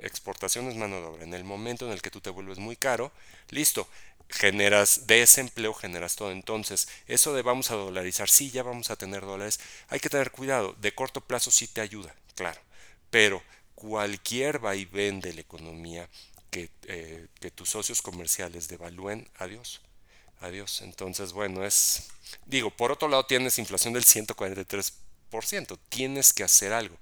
Exportación 0.00 0.66
es 0.68 0.76
mano 0.76 0.96
de 0.96 1.02
obra. 1.04 1.24
En 1.24 1.34
el 1.34 1.44
momento 1.44 1.86
en 1.86 1.92
el 1.92 2.00
que 2.00 2.10
tú 2.10 2.22
te 2.22 2.30
vuelves 2.30 2.58
muy 2.58 2.74
caro, 2.74 3.12
listo, 3.50 3.86
generas 4.30 5.06
desempleo, 5.06 5.74
generas 5.74 6.16
todo. 6.16 6.32
Entonces, 6.32 6.88
eso 7.06 7.34
de 7.34 7.42
vamos 7.42 7.70
a 7.70 7.74
dolarizar, 7.74 8.30
sí, 8.30 8.50
ya 8.50 8.62
vamos 8.62 8.90
a 8.90 8.96
tener 8.96 9.20
dólares, 9.20 9.60
hay 9.88 10.00
que 10.00 10.08
tener 10.08 10.30
cuidado. 10.30 10.74
De 10.80 10.94
corto 10.94 11.20
plazo 11.20 11.50
sí 11.50 11.68
te 11.68 11.82
ayuda, 11.82 12.14
claro. 12.34 12.60
Pero 13.10 13.42
cualquier 13.74 14.58
vaivén 14.58 15.20
de 15.20 15.34
la 15.34 15.42
economía 15.42 16.08
que, 16.50 16.70
eh, 16.84 17.26
que 17.40 17.50
tus 17.50 17.68
socios 17.68 18.00
comerciales 18.00 18.68
devalúen, 18.68 19.28
adiós. 19.36 19.82
Adiós. 20.40 20.82
Entonces, 20.82 21.32
bueno, 21.32 21.64
es... 21.64 22.08
Digo, 22.46 22.70
por 22.70 22.92
otro 22.92 23.08
lado 23.08 23.26
tienes 23.26 23.58
inflación 23.58 23.94
del 23.94 24.04
143%. 24.04 25.78
Tienes 25.88 26.32
que 26.32 26.44
hacer 26.44 26.72
algo. 26.72 26.98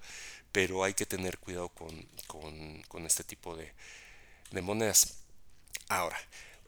Pero 0.53 0.85
hay 0.85 0.95
que 0.95 1.07
tener 1.07 1.39
cuidado 1.39 1.71
con, 1.71 2.07
con, 2.89 3.07
este 3.07 3.25
tipo 3.25 3.57
de, 3.57 3.73
de 4.51 4.63
monedas. 4.63 5.15
Ahora, 5.89 6.19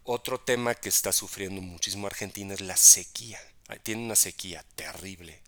otro 0.04 0.40
tema 0.40 0.74
que 0.74 0.88
está 0.88 1.12
sufriendo 1.12 1.60
muchísimo 1.60 2.06
Argentina 2.06 2.54
es 2.54 2.60
la 2.60 2.76
sequía. 2.76 3.40
Tiene 3.82 4.04
una 4.04 4.16
sequía 4.16 4.64
terrible 4.74 5.43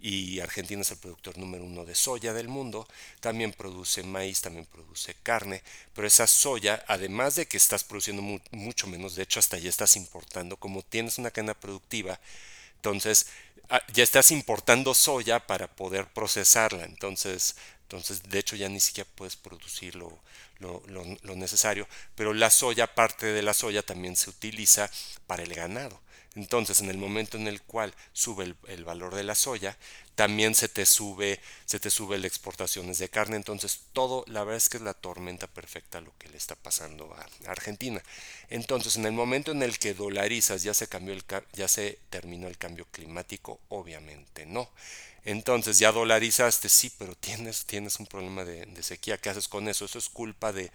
y 0.00 0.40
Argentina 0.40 0.80
es 0.80 0.90
el 0.90 0.96
productor 0.96 1.36
número 1.36 1.64
uno 1.64 1.84
de 1.84 1.94
soya 1.94 2.32
del 2.32 2.48
mundo, 2.48 2.88
también 3.20 3.52
produce 3.52 4.02
maíz, 4.02 4.40
también 4.40 4.66
produce 4.66 5.14
carne, 5.22 5.62
pero 5.94 6.06
esa 6.06 6.26
soya, 6.26 6.82
además 6.88 7.34
de 7.34 7.46
que 7.46 7.58
estás 7.58 7.84
produciendo 7.84 8.22
mucho 8.50 8.86
menos, 8.86 9.14
de 9.14 9.24
hecho 9.24 9.38
hasta 9.38 9.58
ya 9.58 9.68
estás 9.68 9.96
importando, 9.96 10.56
como 10.56 10.82
tienes 10.82 11.18
una 11.18 11.30
cadena 11.30 11.54
productiva, 11.54 12.18
entonces 12.76 13.26
ah, 13.68 13.82
ya 13.92 14.02
estás 14.02 14.30
importando 14.30 14.94
soya 14.94 15.46
para 15.46 15.68
poder 15.68 16.06
procesarla, 16.06 16.84
entonces, 16.84 17.56
entonces 17.82 18.22
de 18.22 18.38
hecho 18.38 18.56
ya 18.56 18.68
ni 18.70 18.80
siquiera 18.80 19.08
puedes 19.14 19.36
producir 19.36 19.96
lo, 19.96 20.18
lo 20.58 21.36
necesario, 21.36 21.86
pero 22.14 22.32
la 22.32 22.50
soya, 22.50 22.94
parte 22.94 23.26
de 23.26 23.42
la 23.42 23.52
soya 23.52 23.82
también 23.82 24.16
se 24.16 24.30
utiliza 24.30 24.90
para 25.26 25.42
el 25.42 25.54
ganado. 25.54 26.00
Entonces, 26.36 26.80
en 26.80 26.90
el 26.90 26.96
momento 26.96 27.36
en 27.36 27.48
el 27.48 27.60
cual 27.60 27.92
sube 28.12 28.54
el, 28.68 28.84
valor 28.84 29.16
de 29.16 29.24
la 29.24 29.34
soya, 29.34 29.76
también 30.14 30.54
se 30.54 30.68
te 30.68 30.86
sube, 30.86 31.40
se 31.64 31.80
te 31.80 31.90
sube 31.90 32.18
las 32.18 32.26
exportaciones 32.26 32.98
de 32.98 33.08
carne. 33.08 33.36
Entonces, 33.36 33.80
todo, 33.92 34.24
la 34.28 34.44
verdad 34.44 34.58
es 34.58 34.68
que 34.68 34.76
es 34.76 34.82
la 34.84 34.94
tormenta 34.94 35.48
perfecta 35.48 36.00
lo 36.00 36.16
que 36.18 36.28
le 36.28 36.36
está 36.36 36.54
pasando 36.54 37.12
a 37.14 37.50
Argentina. 37.50 38.00
Entonces, 38.48 38.96
en 38.96 39.06
el 39.06 39.12
momento 39.12 39.50
en 39.50 39.62
el 39.62 39.78
que 39.78 39.92
dolarizas, 39.92 40.62
ya 40.62 40.72
se 40.72 40.86
cambió 40.88 41.14
el, 41.14 41.24
ya 41.52 41.66
se 41.66 41.98
terminó 42.10 42.46
el 42.46 42.58
cambio 42.58 42.86
climático, 42.92 43.58
obviamente 43.68 44.46
no. 44.46 44.70
Entonces 45.24 45.78
ya 45.78 45.92
dolarizaste, 45.92 46.68
sí, 46.68 46.92
pero 46.96 47.14
tienes, 47.14 47.66
tienes 47.66 47.98
un 47.98 48.06
problema 48.06 48.44
de, 48.44 48.82
sequía. 48.82 49.18
¿Qué 49.18 49.30
haces 49.30 49.48
con 49.48 49.68
eso? 49.68 49.84
Eso 49.84 49.98
es 49.98 50.08
culpa 50.08 50.52
de, 50.52 50.70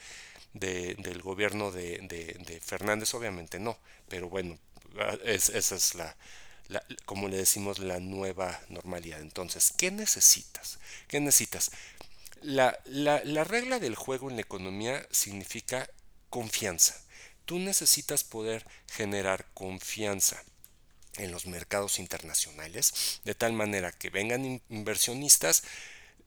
del 0.53 1.21
gobierno 1.21 1.71
de, 1.71 2.00
de 2.00 2.62
Fernández, 2.62 3.13
obviamente 3.13 3.59
no. 3.59 3.77
Pero 4.07 4.29
bueno, 4.29 4.57
esa 5.23 5.75
es 5.75 5.95
la, 5.95 6.15
como 7.05 7.27
le 7.27 7.37
decimos, 7.37 7.79
la 7.79 7.99
nueva 7.99 8.59
normalidad. 8.69 9.21
Entonces, 9.21 9.73
¿qué 9.77 9.91
necesitas? 9.91 10.79
¿Qué 11.07 11.19
necesitas? 11.19 11.71
La, 12.41 12.79
la, 12.85 13.43
regla 13.43 13.79
del 13.79 13.95
juego 13.95 14.29
en 14.29 14.35
la 14.35 14.41
economía 14.41 15.07
significa 15.11 15.89
confianza. 16.29 16.99
Tú 17.45 17.59
necesitas 17.59 18.23
poder 18.23 18.65
generar 18.91 19.47
confianza 19.53 20.43
en 21.17 21.31
los 21.31 21.45
mercados 21.45 21.99
internacionales, 21.99 23.21
de 23.23 23.35
tal 23.35 23.53
manera 23.53 23.91
que 23.91 24.09
vengan 24.09 24.61
inversionistas, 24.69 25.63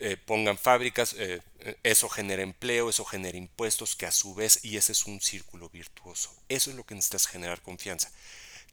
eh, 0.00 0.16
pongan 0.16 0.56
fábricas, 0.56 1.14
eh, 1.18 1.42
eso 1.82 2.08
genera 2.08 2.42
empleo, 2.42 2.88
eso 2.88 3.04
genera 3.04 3.37
impuestos, 3.37 3.96
que 3.96 4.06
a 4.06 4.12
su 4.12 4.34
vez, 4.34 4.60
y 4.64 4.76
ese 4.76 4.92
es 4.92 5.06
un 5.06 5.20
círculo 5.20 5.68
virtuoso. 5.68 6.32
Eso 6.48 6.70
es 6.70 6.76
lo 6.76 6.84
que 6.84 6.94
necesitas 6.94 7.26
generar 7.26 7.60
confianza. 7.62 8.10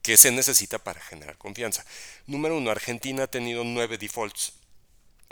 ¿Qué 0.05 0.17
se 0.17 0.29
necesita 0.29 0.77
para 0.77 1.01
generar 1.01 1.35
confianza? 1.35 1.83
Número 2.27 2.55
uno, 2.57 2.69
Argentina 2.69 3.24
ha 3.24 3.27
tenido 3.27 3.63
nueve 3.63 3.97
defaults. 3.97 4.53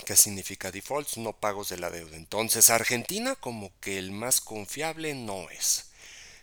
¿Qué 0.03 0.15
significa 0.15 0.71
defaults? 0.71 1.17
No 1.19 1.33
pagos 1.33 1.69
de 1.69 1.77
la 1.77 1.91
deuda. 1.91 2.17
Entonces, 2.17 2.71
Argentina 2.71 3.35
como 3.35 3.71
que 3.79 3.99
el 3.99 4.09
más 4.09 4.41
confiable 4.41 5.13
no 5.13 5.47
es. 5.51 5.91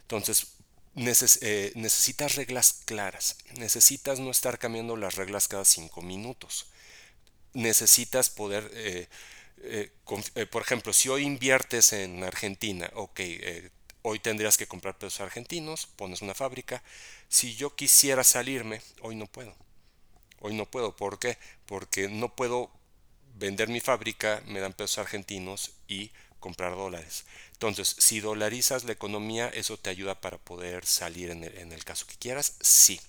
Entonces, 0.03 0.47
eh, 1.41 1.73
necesitas 1.75 2.37
reglas 2.37 2.73
claras. 2.85 3.37
Necesitas 3.57 4.21
no 4.21 4.31
estar 4.31 4.61
cambiando 4.61 4.97
las 4.97 5.17
reglas 5.17 5.49
cada 5.49 5.65
cinco 5.65 6.01
minutos. 6.01 6.67
Necesitas 7.53 8.31
poder... 8.31 8.71
Eh, 8.75 9.09
eh, 9.63 10.47
por 10.47 10.63
ejemplo, 10.63 10.93
si 10.93 11.09
hoy 11.09 11.25
inviertes 11.25 11.93
en 11.95 12.23
Argentina, 12.23 12.93
ok, 12.95 13.19
hoy 14.03 14.19
tendrías 14.19 14.57
que 14.57 14.67
comprar 14.67 14.99
pesos 14.99 15.21
argentinos, 15.21 15.87
pones 15.87 16.23
una 16.23 16.35
fábrica. 16.35 16.83
Si 17.29 17.55
yo 17.57 17.75
quisiera 17.75 18.25
salirme, 18.25 18.83
hoy 19.03 19.17
no 19.17 19.27
puedo. 19.27 19.55
Hoy 20.41 20.55
no 20.55 20.67
puedo. 20.71 20.97
¿Por 20.97 21.19
qué? 21.19 21.39
Porque 21.67 22.09
no 22.09 22.35
puedo 22.35 22.71
vender 23.37 23.69
mi 23.69 23.81
fábrica, 23.81 24.43
me 24.47 24.61
dan 24.61 24.73
pesos 24.73 24.99
argentinos 24.99 25.73
y 25.89 26.11
comprar 26.41 26.73
dólares. 26.75 27.25
Entonces, 27.53 27.95
si 27.99 28.21
dolarizas 28.21 28.85
la 28.85 28.93
economía, 28.93 29.49
eso 29.49 29.77
te 29.77 29.91
ayuda 29.91 30.21
para 30.21 30.39
poder 30.39 30.87
salir 30.87 31.31
en 31.31 31.45
el, 31.45 31.57
en 31.59 31.73
el 31.73 31.85
caso 31.85 32.07
que 32.07 32.17
quieras. 32.17 32.55
Sí. 32.61 33.01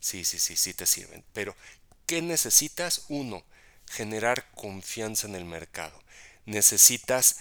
Sí, 0.00 0.24
sí, 0.24 0.38
sí, 0.38 0.56
sí 0.56 0.74
te 0.74 0.86
sirven. 0.86 1.24
Pero, 1.32 1.56
¿qué 2.06 2.22
necesitas? 2.22 3.04
Uno, 3.08 3.44
generar 3.90 4.50
confianza 4.52 5.26
en 5.26 5.34
el 5.34 5.44
mercado. 5.44 6.00
Necesitas 6.44 7.38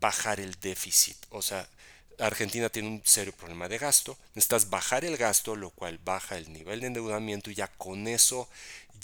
bajar 0.00 0.40
el 0.40 0.54
déficit. 0.60 1.16
O 1.30 1.42
sea, 1.42 1.68
Argentina 2.18 2.68
tiene 2.68 2.88
un 2.88 3.02
serio 3.04 3.32
problema 3.32 3.68
de 3.68 3.78
gasto, 3.78 4.18
necesitas 4.34 4.70
bajar 4.70 5.04
el 5.04 5.16
gasto, 5.16 5.56
lo 5.56 5.70
cual 5.70 5.98
baja 6.04 6.36
el 6.36 6.52
nivel 6.52 6.80
de 6.80 6.88
endeudamiento 6.88 7.50
y 7.50 7.54
ya 7.54 7.68
con 7.68 8.08
eso 8.08 8.48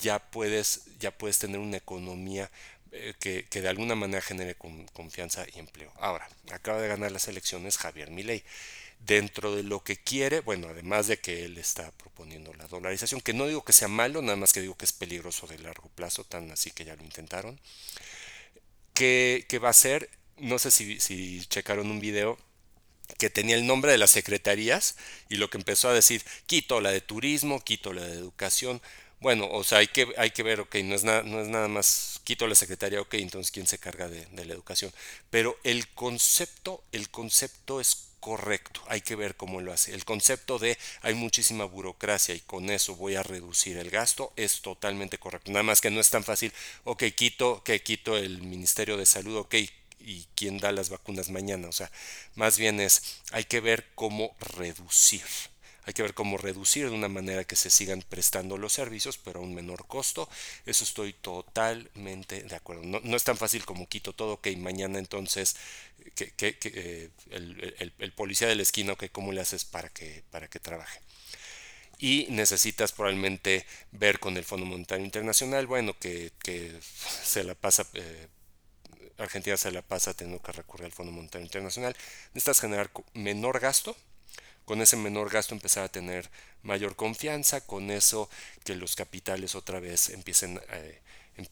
ya 0.00 0.18
puedes, 0.18 0.82
ya 0.98 1.10
puedes 1.10 1.38
tener 1.38 1.60
una 1.60 1.76
economía 1.76 2.50
eh, 2.92 3.14
que, 3.18 3.60
de 3.60 3.68
alguna 3.68 3.94
manera 3.94 4.22
genere 4.22 4.56
confianza 4.92 5.44
y 5.52 5.58
empleo. 5.58 5.92
Ahora, 5.96 6.28
acaba 6.52 6.80
de 6.80 6.88
ganar 6.88 7.12
las 7.12 7.28
elecciones 7.28 7.78
Javier 7.78 8.10
Milei. 8.10 8.44
dentro 9.00 9.54
de 9.54 9.62
lo 9.62 9.82
que 9.84 9.96
quiere, 9.96 10.40
bueno, 10.40 10.68
además 10.68 11.08
de 11.08 11.18
que 11.18 11.44
él 11.44 11.58
está 11.58 11.90
proponiendo 11.92 12.54
la 12.54 12.66
dolarización, 12.66 13.20
que 13.20 13.34
no 13.34 13.46
digo 13.46 13.64
que 13.64 13.72
sea 13.72 13.88
malo, 13.88 14.22
nada 14.22 14.36
más 14.36 14.52
que 14.52 14.60
digo 14.60 14.76
que 14.76 14.86
es 14.86 14.92
peligroso 14.92 15.46
de 15.46 15.58
largo 15.58 15.90
plazo, 15.90 16.24
tan 16.24 16.50
así 16.50 16.70
que 16.70 16.84
ya 16.84 16.96
lo 16.96 17.04
intentaron, 17.04 17.60
que, 18.94 19.46
va 19.62 19.70
a 19.70 19.72
ser, 19.72 20.08
no 20.38 20.58
sé 20.58 20.70
si, 20.70 21.00
si 21.00 21.44
checaron 21.46 21.90
un 21.90 22.00
video 22.00 22.38
que 23.18 23.30
tenía 23.30 23.56
el 23.56 23.66
nombre 23.66 23.92
de 23.92 23.98
las 23.98 24.10
secretarías 24.10 24.96
y 25.28 25.36
lo 25.36 25.50
que 25.50 25.58
empezó 25.58 25.88
a 25.88 25.94
decir, 25.94 26.24
quito 26.46 26.80
la 26.80 26.90
de 26.90 27.00
turismo, 27.00 27.60
quito 27.60 27.92
la 27.92 28.02
de 28.02 28.14
educación, 28.14 28.80
bueno, 29.20 29.48
o 29.50 29.64
sea, 29.64 29.78
hay 29.78 29.86
que, 29.86 30.12
hay 30.18 30.32
que 30.32 30.42
ver, 30.42 30.60
ok, 30.60 30.74
no 30.84 30.94
es, 30.94 31.02
nada, 31.02 31.22
no 31.22 31.40
es 31.40 31.48
nada 31.48 31.66
más, 31.66 32.20
quito 32.24 32.46
la 32.46 32.54
secretaría, 32.54 33.00
ok, 33.00 33.14
entonces 33.14 33.50
quién 33.50 33.66
se 33.66 33.78
carga 33.78 34.08
de, 34.08 34.26
de, 34.26 34.44
la 34.44 34.52
educación. 34.52 34.92
Pero 35.30 35.58
el 35.64 35.88
concepto, 35.88 36.84
el 36.92 37.08
concepto 37.08 37.80
es 37.80 38.08
correcto, 38.20 38.82
hay 38.86 39.00
que 39.00 39.16
ver 39.16 39.34
cómo 39.34 39.60
lo 39.60 39.72
hace. 39.72 39.94
El 39.94 40.04
concepto 40.04 40.58
de 40.58 40.76
hay 41.02 41.14
muchísima 41.14 41.64
burocracia 41.64 42.34
y 42.34 42.40
con 42.40 42.68
eso 42.68 42.96
voy 42.96 43.14
a 43.14 43.22
reducir 43.22 43.78
el 43.78 43.90
gasto 43.90 44.32
es 44.36 44.60
totalmente 44.60 45.16
correcto. 45.18 45.50
Nada 45.50 45.62
más 45.62 45.80
que 45.80 45.90
no 45.90 46.00
es 46.00 46.10
tan 46.10 46.24
fácil, 46.24 46.52
ok, 46.84 47.04
quito, 47.16 47.62
que 47.64 47.82
quito 47.82 48.16
el 48.16 48.42
Ministerio 48.42 48.96
de 48.96 49.06
Salud, 49.06 49.36
ok, 49.36 49.54
y 50.04 50.26
quién 50.34 50.58
da 50.58 50.72
las 50.72 50.90
vacunas 50.90 51.30
mañana. 51.30 51.68
O 51.68 51.72
sea, 51.72 51.90
más 52.34 52.58
bien 52.58 52.80
es, 52.80 53.22
hay 53.32 53.44
que 53.44 53.60
ver 53.60 53.86
cómo 53.94 54.36
reducir. 54.38 55.22
Hay 55.86 55.92
que 55.92 56.02
ver 56.02 56.14
cómo 56.14 56.38
reducir 56.38 56.88
de 56.88 56.94
una 56.94 57.08
manera 57.08 57.44
que 57.44 57.56
se 57.56 57.68
sigan 57.68 58.02
prestando 58.02 58.56
los 58.56 58.72
servicios, 58.72 59.18
pero 59.18 59.40
a 59.40 59.42
un 59.42 59.54
menor 59.54 59.86
costo. 59.86 60.28
Eso 60.64 60.84
estoy 60.84 61.12
totalmente 61.12 62.42
de 62.42 62.56
acuerdo. 62.56 62.82
No, 62.84 63.16
es 63.16 63.24
tan 63.24 63.36
fácil 63.36 63.64
como 63.66 63.88
quito 63.88 64.14
todo, 64.14 64.40
que 64.40 64.56
mañana 64.56 64.98
entonces 64.98 65.56
que, 66.14 66.32
eh, 66.40 67.10
el, 67.30 68.12
policía 68.12 68.48
de 68.48 68.56
la 68.56 68.62
esquina, 68.62 68.96
que 68.96 69.10
¿cómo 69.10 69.32
le 69.32 69.42
haces 69.42 69.64
para 69.64 69.90
que, 69.90 70.22
para 70.30 70.48
que 70.48 70.58
trabaje? 70.58 71.00
y 71.98 72.26
necesitas 72.30 72.92
probablemente 72.92 73.66
ver 73.92 74.18
con 74.18 74.36
el 74.36 74.44
Fondo 74.44 74.66
Monetario 74.66 75.04
Internacional, 75.04 75.66
bueno, 75.66 75.96
que, 75.98 76.32
se 77.22 77.44
la 77.44 77.54
pasa, 77.54 77.86
eh, 77.94 78.28
Argentina 79.18 79.56
se 79.56 79.70
la 79.70 79.82
pasa 79.82 80.14
teniendo 80.14 80.42
que 80.42 80.52
recurrir 80.52 80.86
al 80.86 80.92
Fondo 80.92 81.12
Monetario 81.12 81.44
Internacional, 81.44 81.96
necesitas 82.34 82.60
generar 82.60 82.90
menor 83.12 83.60
gasto, 83.60 83.96
con 84.64 84.80
ese 84.80 84.96
menor 84.96 85.30
gasto 85.30 85.54
empezar 85.54 85.84
a 85.84 85.88
tener 85.88 86.30
mayor 86.62 86.96
confianza, 86.96 87.60
con 87.60 87.90
eso 87.90 88.30
que 88.64 88.74
los 88.74 88.96
capitales 88.96 89.54
otra 89.54 89.78
vez 89.78 90.08
empiecen, 90.08 90.60
eh, 90.70 91.00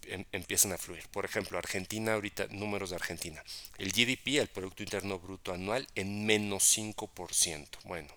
em, 0.07 0.25
em, 0.33 0.73
a 0.73 0.79
fluir. 0.79 1.07
Por 1.09 1.25
ejemplo, 1.25 1.59
Argentina, 1.59 2.15
ahorita 2.15 2.47
números 2.51 2.91
de 2.91 2.97
Argentina. 2.97 3.43
El 3.79 3.93
GDP, 3.93 4.39
el 4.39 4.49
Producto 4.49 4.83
Interno 4.83 5.19
Bruto 5.19 5.53
Anual, 5.53 5.87
en 5.95 6.25
menos 6.25 6.65
5%. 6.65 7.79
Bueno, 7.85 8.09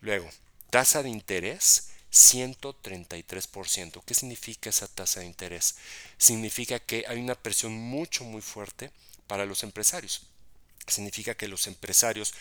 luego, 0.00 0.30
tasa 0.70 1.02
de 1.02 1.10
interés 1.10 1.90
133%. 2.14 4.02
¿Qué 4.04 4.14
significa 4.14 4.70
esa 4.70 4.86
tasa 4.86 5.20
de 5.20 5.26
interés? 5.26 5.76
Significa 6.16 6.78
que 6.78 7.04
hay 7.08 7.18
una 7.18 7.34
presión 7.34 7.72
mucho, 7.72 8.24
muy 8.24 8.40
fuerte 8.40 8.90
para 9.26 9.44
los 9.44 9.64
empresarios. 9.64 10.22
Significa 10.86 11.34
que 11.34 11.48
los 11.48 11.66
empresarios 11.66 12.34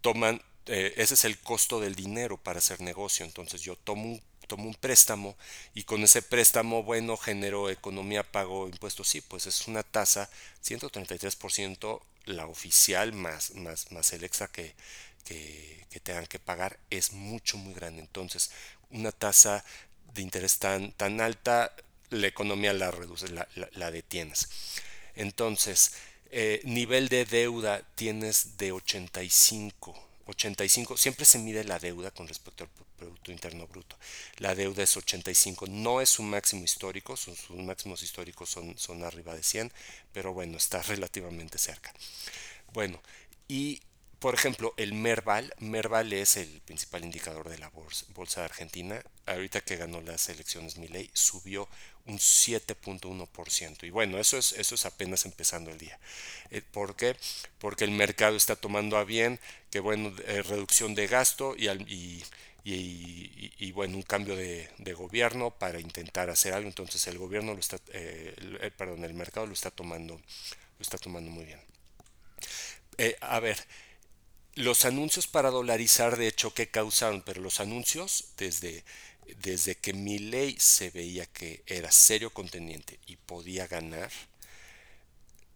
toman 0.00 0.42
eh, 0.66 0.94
ese 0.96 1.14
es 1.14 1.24
el 1.24 1.38
costo 1.38 1.80
del 1.80 1.94
dinero 1.94 2.36
para 2.36 2.58
hacer 2.58 2.80
negocio. 2.80 3.24
Entonces 3.24 3.62
yo 3.62 3.76
tomo 3.76 4.04
un, 4.04 4.22
tomo 4.46 4.64
un 4.64 4.74
préstamo 4.74 5.36
y 5.74 5.84
con 5.84 6.02
ese 6.02 6.22
préstamo, 6.22 6.82
bueno, 6.82 7.16
genero 7.16 7.70
economía, 7.70 8.22
pago 8.22 8.68
impuestos. 8.68 9.08
Sí, 9.08 9.20
pues 9.20 9.46
es 9.46 9.66
una 9.68 9.82
tasa 9.82 10.28
133% 10.64 12.00
la 12.26 12.46
oficial 12.46 13.12
más, 13.12 13.52
más, 13.54 13.90
más 13.90 14.12
el 14.12 14.24
extra 14.24 14.46
que, 14.48 14.74
que, 15.24 15.82
tengan 16.02 16.26
que 16.26 16.38
pagar 16.38 16.78
es 16.90 17.12
mucho, 17.12 17.58
muy 17.58 17.74
grande. 17.74 18.00
Entonces, 18.00 18.50
una 18.90 19.12
tasa 19.12 19.64
de 20.14 20.22
interés 20.22 20.58
tan, 20.58 20.92
tan 20.92 21.20
alta, 21.20 21.74
la 22.10 22.26
economía 22.26 22.72
la 22.72 22.90
reduce, 22.90 23.28
la, 23.28 23.46
la, 23.54 23.90
detienes. 23.90 24.48
Entonces, 25.14 25.92
eh, 26.30 26.60
nivel 26.64 27.08
de 27.08 27.24
deuda 27.24 27.82
tienes 27.94 28.56
de 28.56 28.72
85 28.72 30.12
85, 30.26 30.96
siempre 30.96 31.24
se 31.24 31.38
mide 31.38 31.64
la 31.64 31.78
deuda 31.78 32.10
con 32.10 32.28
respecto 32.28 32.64
al 32.64 32.70
Producto 32.96 33.32
Interno 33.32 33.66
Bruto. 33.66 33.96
La 34.38 34.54
deuda 34.54 34.82
es 34.82 34.96
85, 34.96 35.66
no 35.68 36.00
es 36.00 36.18
un 36.18 36.30
máximo 36.30 36.64
histórico, 36.64 37.16
sus, 37.16 37.38
sus 37.38 37.56
máximos 37.56 38.02
históricos 38.02 38.50
son, 38.50 38.78
son 38.78 39.02
arriba 39.02 39.34
de 39.34 39.42
100, 39.42 39.72
pero 40.12 40.32
bueno, 40.32 40.56
está 40.56 40.82
relativamente 40.82 41.58
cerca. 41.58 41.92
Bueno, 42.72 43.00
y 43.48 43.82
por 44.22 44.34
ejemplo, 44.34 44.72
el 44.76 44.92
Merval, 44.92 45.52
Merval 45.58 46.12
es 46.12 46.36
el 46.36 46.60
principal 46.60 47.02
indicador 47.02 47.48
de 47.48 47.58
la 47.58 47.68
bolsa, 47.70 48.06
bolsa 48.14 48.40
de 48.40 48.44
Argentina. 48.44 49.02
Ahorita 49.26 49.62
que 49.62 49.76
ganó 49.76 50.00
las 50.00 50.28
elecciones 50.28 50.76
Milei, 50.76 51.10
subió 51.12 51.68
un 52.06 52.18
7.1%. 52.20 53.82
Y 53.82 53.90
bueno, 53.90 54.18
eso 54.18 54.38
es, 54.38 54.52
eso 54.52 54.76
es 54.76 54.86
apenas 54.86 55.24
empezando 55.24 55.72
el 55.72 55.78
día. 55.78 55.98
Eh, 56.50 56.62
¿Por 56.62 56.94
qué? 56.94 57.16
Porque 57.58 57.82
el 57.82 57.90
mercado 57.90 58.36
está 58.36 58.54
tomando 58.54 58.96
a 58.96 59.02
bien 59.02 59.40
que, 59.70 59.80
bueno, 59.80 60.14
eh, 60.24 60.42
reducción 60.42 60.94
de 60.94 61.08
gasto 61.08 61.56
y, 61.58 61.68
y, 61.68 62.22
y, 63.58 63.72
bueno, 63.72 63.96
un 63.96 64.02
cambio 64.02 64.36
de, 64.36 64.68
gobierno 64.96 65.50
para 65.50 65.80
intentar 65.80 66.30
hacer 66.30 66.54
algo. 66.54 66.68
Entonces 66.68 67.04
el 67.08 67.18
gobierno 67.18 67.54
lo 67.54 67.58
está, 67.60 67.78
eh, 67.92 68.70
perdón, 68.76 69.04
el 69.04 69.14
mercado 69.14 69.46
lo 69.48 69.52
está 69.52 69.72
tomando, 69.72 70.14
lo 70.14 70.80
está 70.80 70.96
tomando 70.96 71.28
muy 71.32 71.44
bien. 71.44 71.60
a 73.20 73.40
ver, 73.40 73.58
los 74.54 74.84
anuncios 74.84 75.26
para 75.26 75.50
dolarizar, 75.50 76.16
de 76.16 76.28
hecho, 76.28 76.52
¿qué 76.52 76.68
causaron? 76.68 77.22
Pero 77.22 77.40
los 77.40 77.60
anuncios, 77.60 78.26
desde, 78.36 78.84
desde 79.40 79.76
que 79.76 79.92
mi 79.92 80.18
ley 80.18 80.56
se 80.58 80.90
veía 80.90 81.26
que 81.26 81.62
era 81.66 81.90
serio 81.90 82.30
contendiente 82.30 82.98
y 83.06 83.16
podía 83.16 83.66
ganar, 83.66 84.10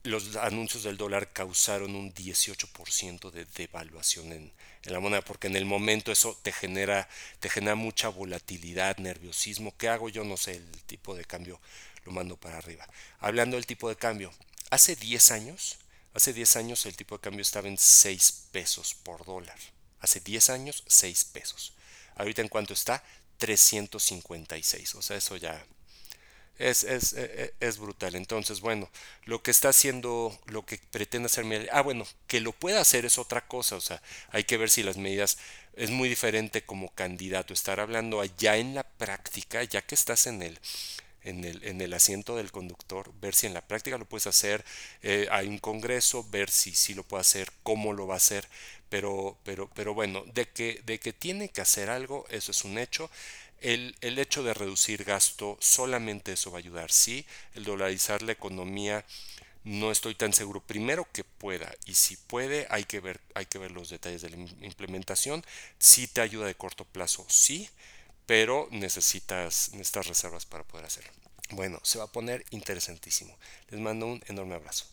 los 0.02 0.37
anuncios 0.37 0.85
del 0.85 0.96
dólar 0.96 1.32
causaron 1.32 1.96
un 1.96 2.14
18% 2.14 3.30
de 3.32 3.44
devaluación 3.44 4.32
en, 4.32 4.52
en, 4.85 4.92
la 4.92 5.00
moneda, 5.00 5.22
porque 5.22 5.48
en 5.48 5.56
el 5.56 5.64
momento 5.64 6.12
eso 6.12 6.38
te 6.42 6.52
genera, 6.52 7.09
te 7.40 7.50
genera 7.50 7.74
mucha 7.74 8.09
volatilidad, 8.09 8.96
nerviosismo. 8.98 9.76
¿Qué 9.76 9.88
hago? 9.88 10.09
Yo 10.09 10.24
no 10.24 10.37
sé, 10.37 10.52
el 10.52 10.82
tipo 10.87 11.16
de 11.16 11.24
cambio 11.24 11.61
lo 12.04 12.12
mando 12.12 12.37
para 12.37 12.59
arriba. 12.59 12.87
Hablando 13.18 13.56
del 13.56 13.66
tipo 13.66 13.88
de 13.88 13.96
cambio, 13.96 14.32
hace 14.70 14.94
10 14.94 15.30
años 15.32 15.78
Hace 16.16 16.33
10 16.33 16.57
años 16.57 16.87
el 16.87 16.96
tipo 16.96 17.18
de 17.18 17.20
cambio 17.20 17.42
estaba 17.42 17.68
en 17.68 17.76
6 17.76 18.48
pesos 18.50 18.94
por 18.94 19.26
dólar. 19.26 19.59
Hace 20.00 20.20
10 20.20 20.48
años 20.48 20.83
6 20.87 21.26
pesos. 21.26 21.74
Ahorita 22.14 22.40
en 22.40 22.48
cuanto 22.48 22.72
está 22.72 23.05
356. 23.37 24.94
O 24.94 25.02
sea, 25.02 25.18
eso 25.18 25.37
ya 25.37 25.62
es, 26.59 26.85
es, 26.85 27.12
e, 27.12 27.20
e, 27.20 27.55
es, 27.61 27.76
brutal. 27.76 28.14
Entonces, 28.14 28.62
bueno, 28.62 28.88
lo 29.26 29.42
que 29.42 29.50
está 29.50 29.68
haciendo, 29.68 30.35
lo 30.46 30.64
que 30.64 30.79
pretende 30.79 31.26
hacer 31.26 31.68
Ah, 31.70 31.83
bueno, 31.83 32.07
que 32.26 32.40
lo 32.40 32.52
pueda 32.52 32.81
hacer 32.81 33.05
es 33.05 33.18
otra 33.18 33.46
cosa. 33.46 33.76
O 33.76 33.83
sea, 33.83 34.00
hay 34.31 34.44
que 34.44 34.57
ver 34.57 34.70
si 34.70 34.83
las 34.83 34.96
medidas 34.96 35.37
es 35.74 35.90
muy 35.90 36.09
diferente 36.09 36.64
como 36.64 36.88
candidato. 36.94 37.52
Estar 37.52 37.79
hablando 37.79 38.22
allá 38.22 38.57
en 38.57 38.74
la 38.74 38.85
práctica, 38.85 39.62
ya 39.64 39.83
que 39.83 39.94
estás 39.94 40.26
en 40.26 40.40
el 40.42 40.59
en 41.26 41.44
el, 41.44 41.62
en 41.64 41.80
el 41.80 41.92
asiento 41.92 42.36
del 42.36 42.52
conductor, 42.52 43.12
ver 43.20 43.34
si 43.34 43.46
en 43.46 43.54
la 43.54 43.66
práctica 43.66 43.98
lo 43.98 44.06
puedes 44.06 44.26
hacer, 44.26 44.64
eh, 45.02 45.28
hay 45.30 45.48
un 45.48 45.58
congreso, 45.58 46.24
ver 46.30 46.48
si 46.50 46.74
sí 46.74 46.94
lo 46.94 47.02
puede 47.02 47.20
hacer, 47.22 47.50
cómo 47.62 47.92
lo 47.92 48.06
va 48.06 48.14
a 48.14 48.18
hacer, 48.18 48.48
pero, 48.88 49.36
pero, 49.44 49.68
pero 49.74 49.92
bueno, 49.92 50.24
de 50.32 50.48
que, 50.48 50.82
de 50.86 50.98
que 50.98 51.12
tiene 51.12 51.48
que 51.48 51.60
hacer 51.60 51.90
algo, 51.90 52.26
eso 52.30 52.52
es 52.52 52.64
un 52.64 52.78
hecho. 52.78 53.10
El, 53.60 53.96
el, 54.02 54.18
hecho 54.18 54.42
de 54.42 54.54
reducir 54.54 55.04
gasto, 55.04 55.56
solamente 55.60 56.32
eso 56.32 56.50
va 56.50 56.58
a 56.58 56.60
ayudar, 56.60 56.92
sí, 56.92 57.26
el 57.54 57.64
dolarizar 57.64 58.22
la 58.22 58.32
economía, 58.32 59.04
no 59.64 59.90
estoy 59.90 60.14
tan 60.14 60.32
seguro. 60.32 60.60
Primero 60.60 61.08
que 61.12 61.24
pueda 61.24 61.74
y 61.86 61.94
si 61.94 62.16
puede 62.16 62.68
hay 62.70 62.84
que 62.84 63.00
ver 63.00 63.20
hay 63.34 63.46
que 63.46 63.58
ver 63.58 63.72
los 63.72 63.90
detalles 63.90 64.22
de 64.22 64.30
la 64.30 64.36
implementación. 64.36 65.44
Si 65.80 66.06
te 66.06 66.20
ayuda 66.20 66.46
de 66.46 66.54
corto 66.54 66.84
plazo 66.84 67.26
sí 67.28 67.68
pero 68.26 68.68
necesitas, 68.70 69.70
necesitas 69.72 70.08
reservas 70.08 70.46
para 70.46 70.64
poder 70.64 70.86
hacerlo. 70.86 71.12
Bueno, 71.50 71.78
se 71.82 71.98
va 71.98 72.04
a 72.04 72.12
poner 72.12 72.44
interesantísimo. 72.50 73.36
Les 73.70 73.80
mando 73.80 74.06
un 74.06 74.22
enorme 74.26 74.56
abrazo. 74.56 74.86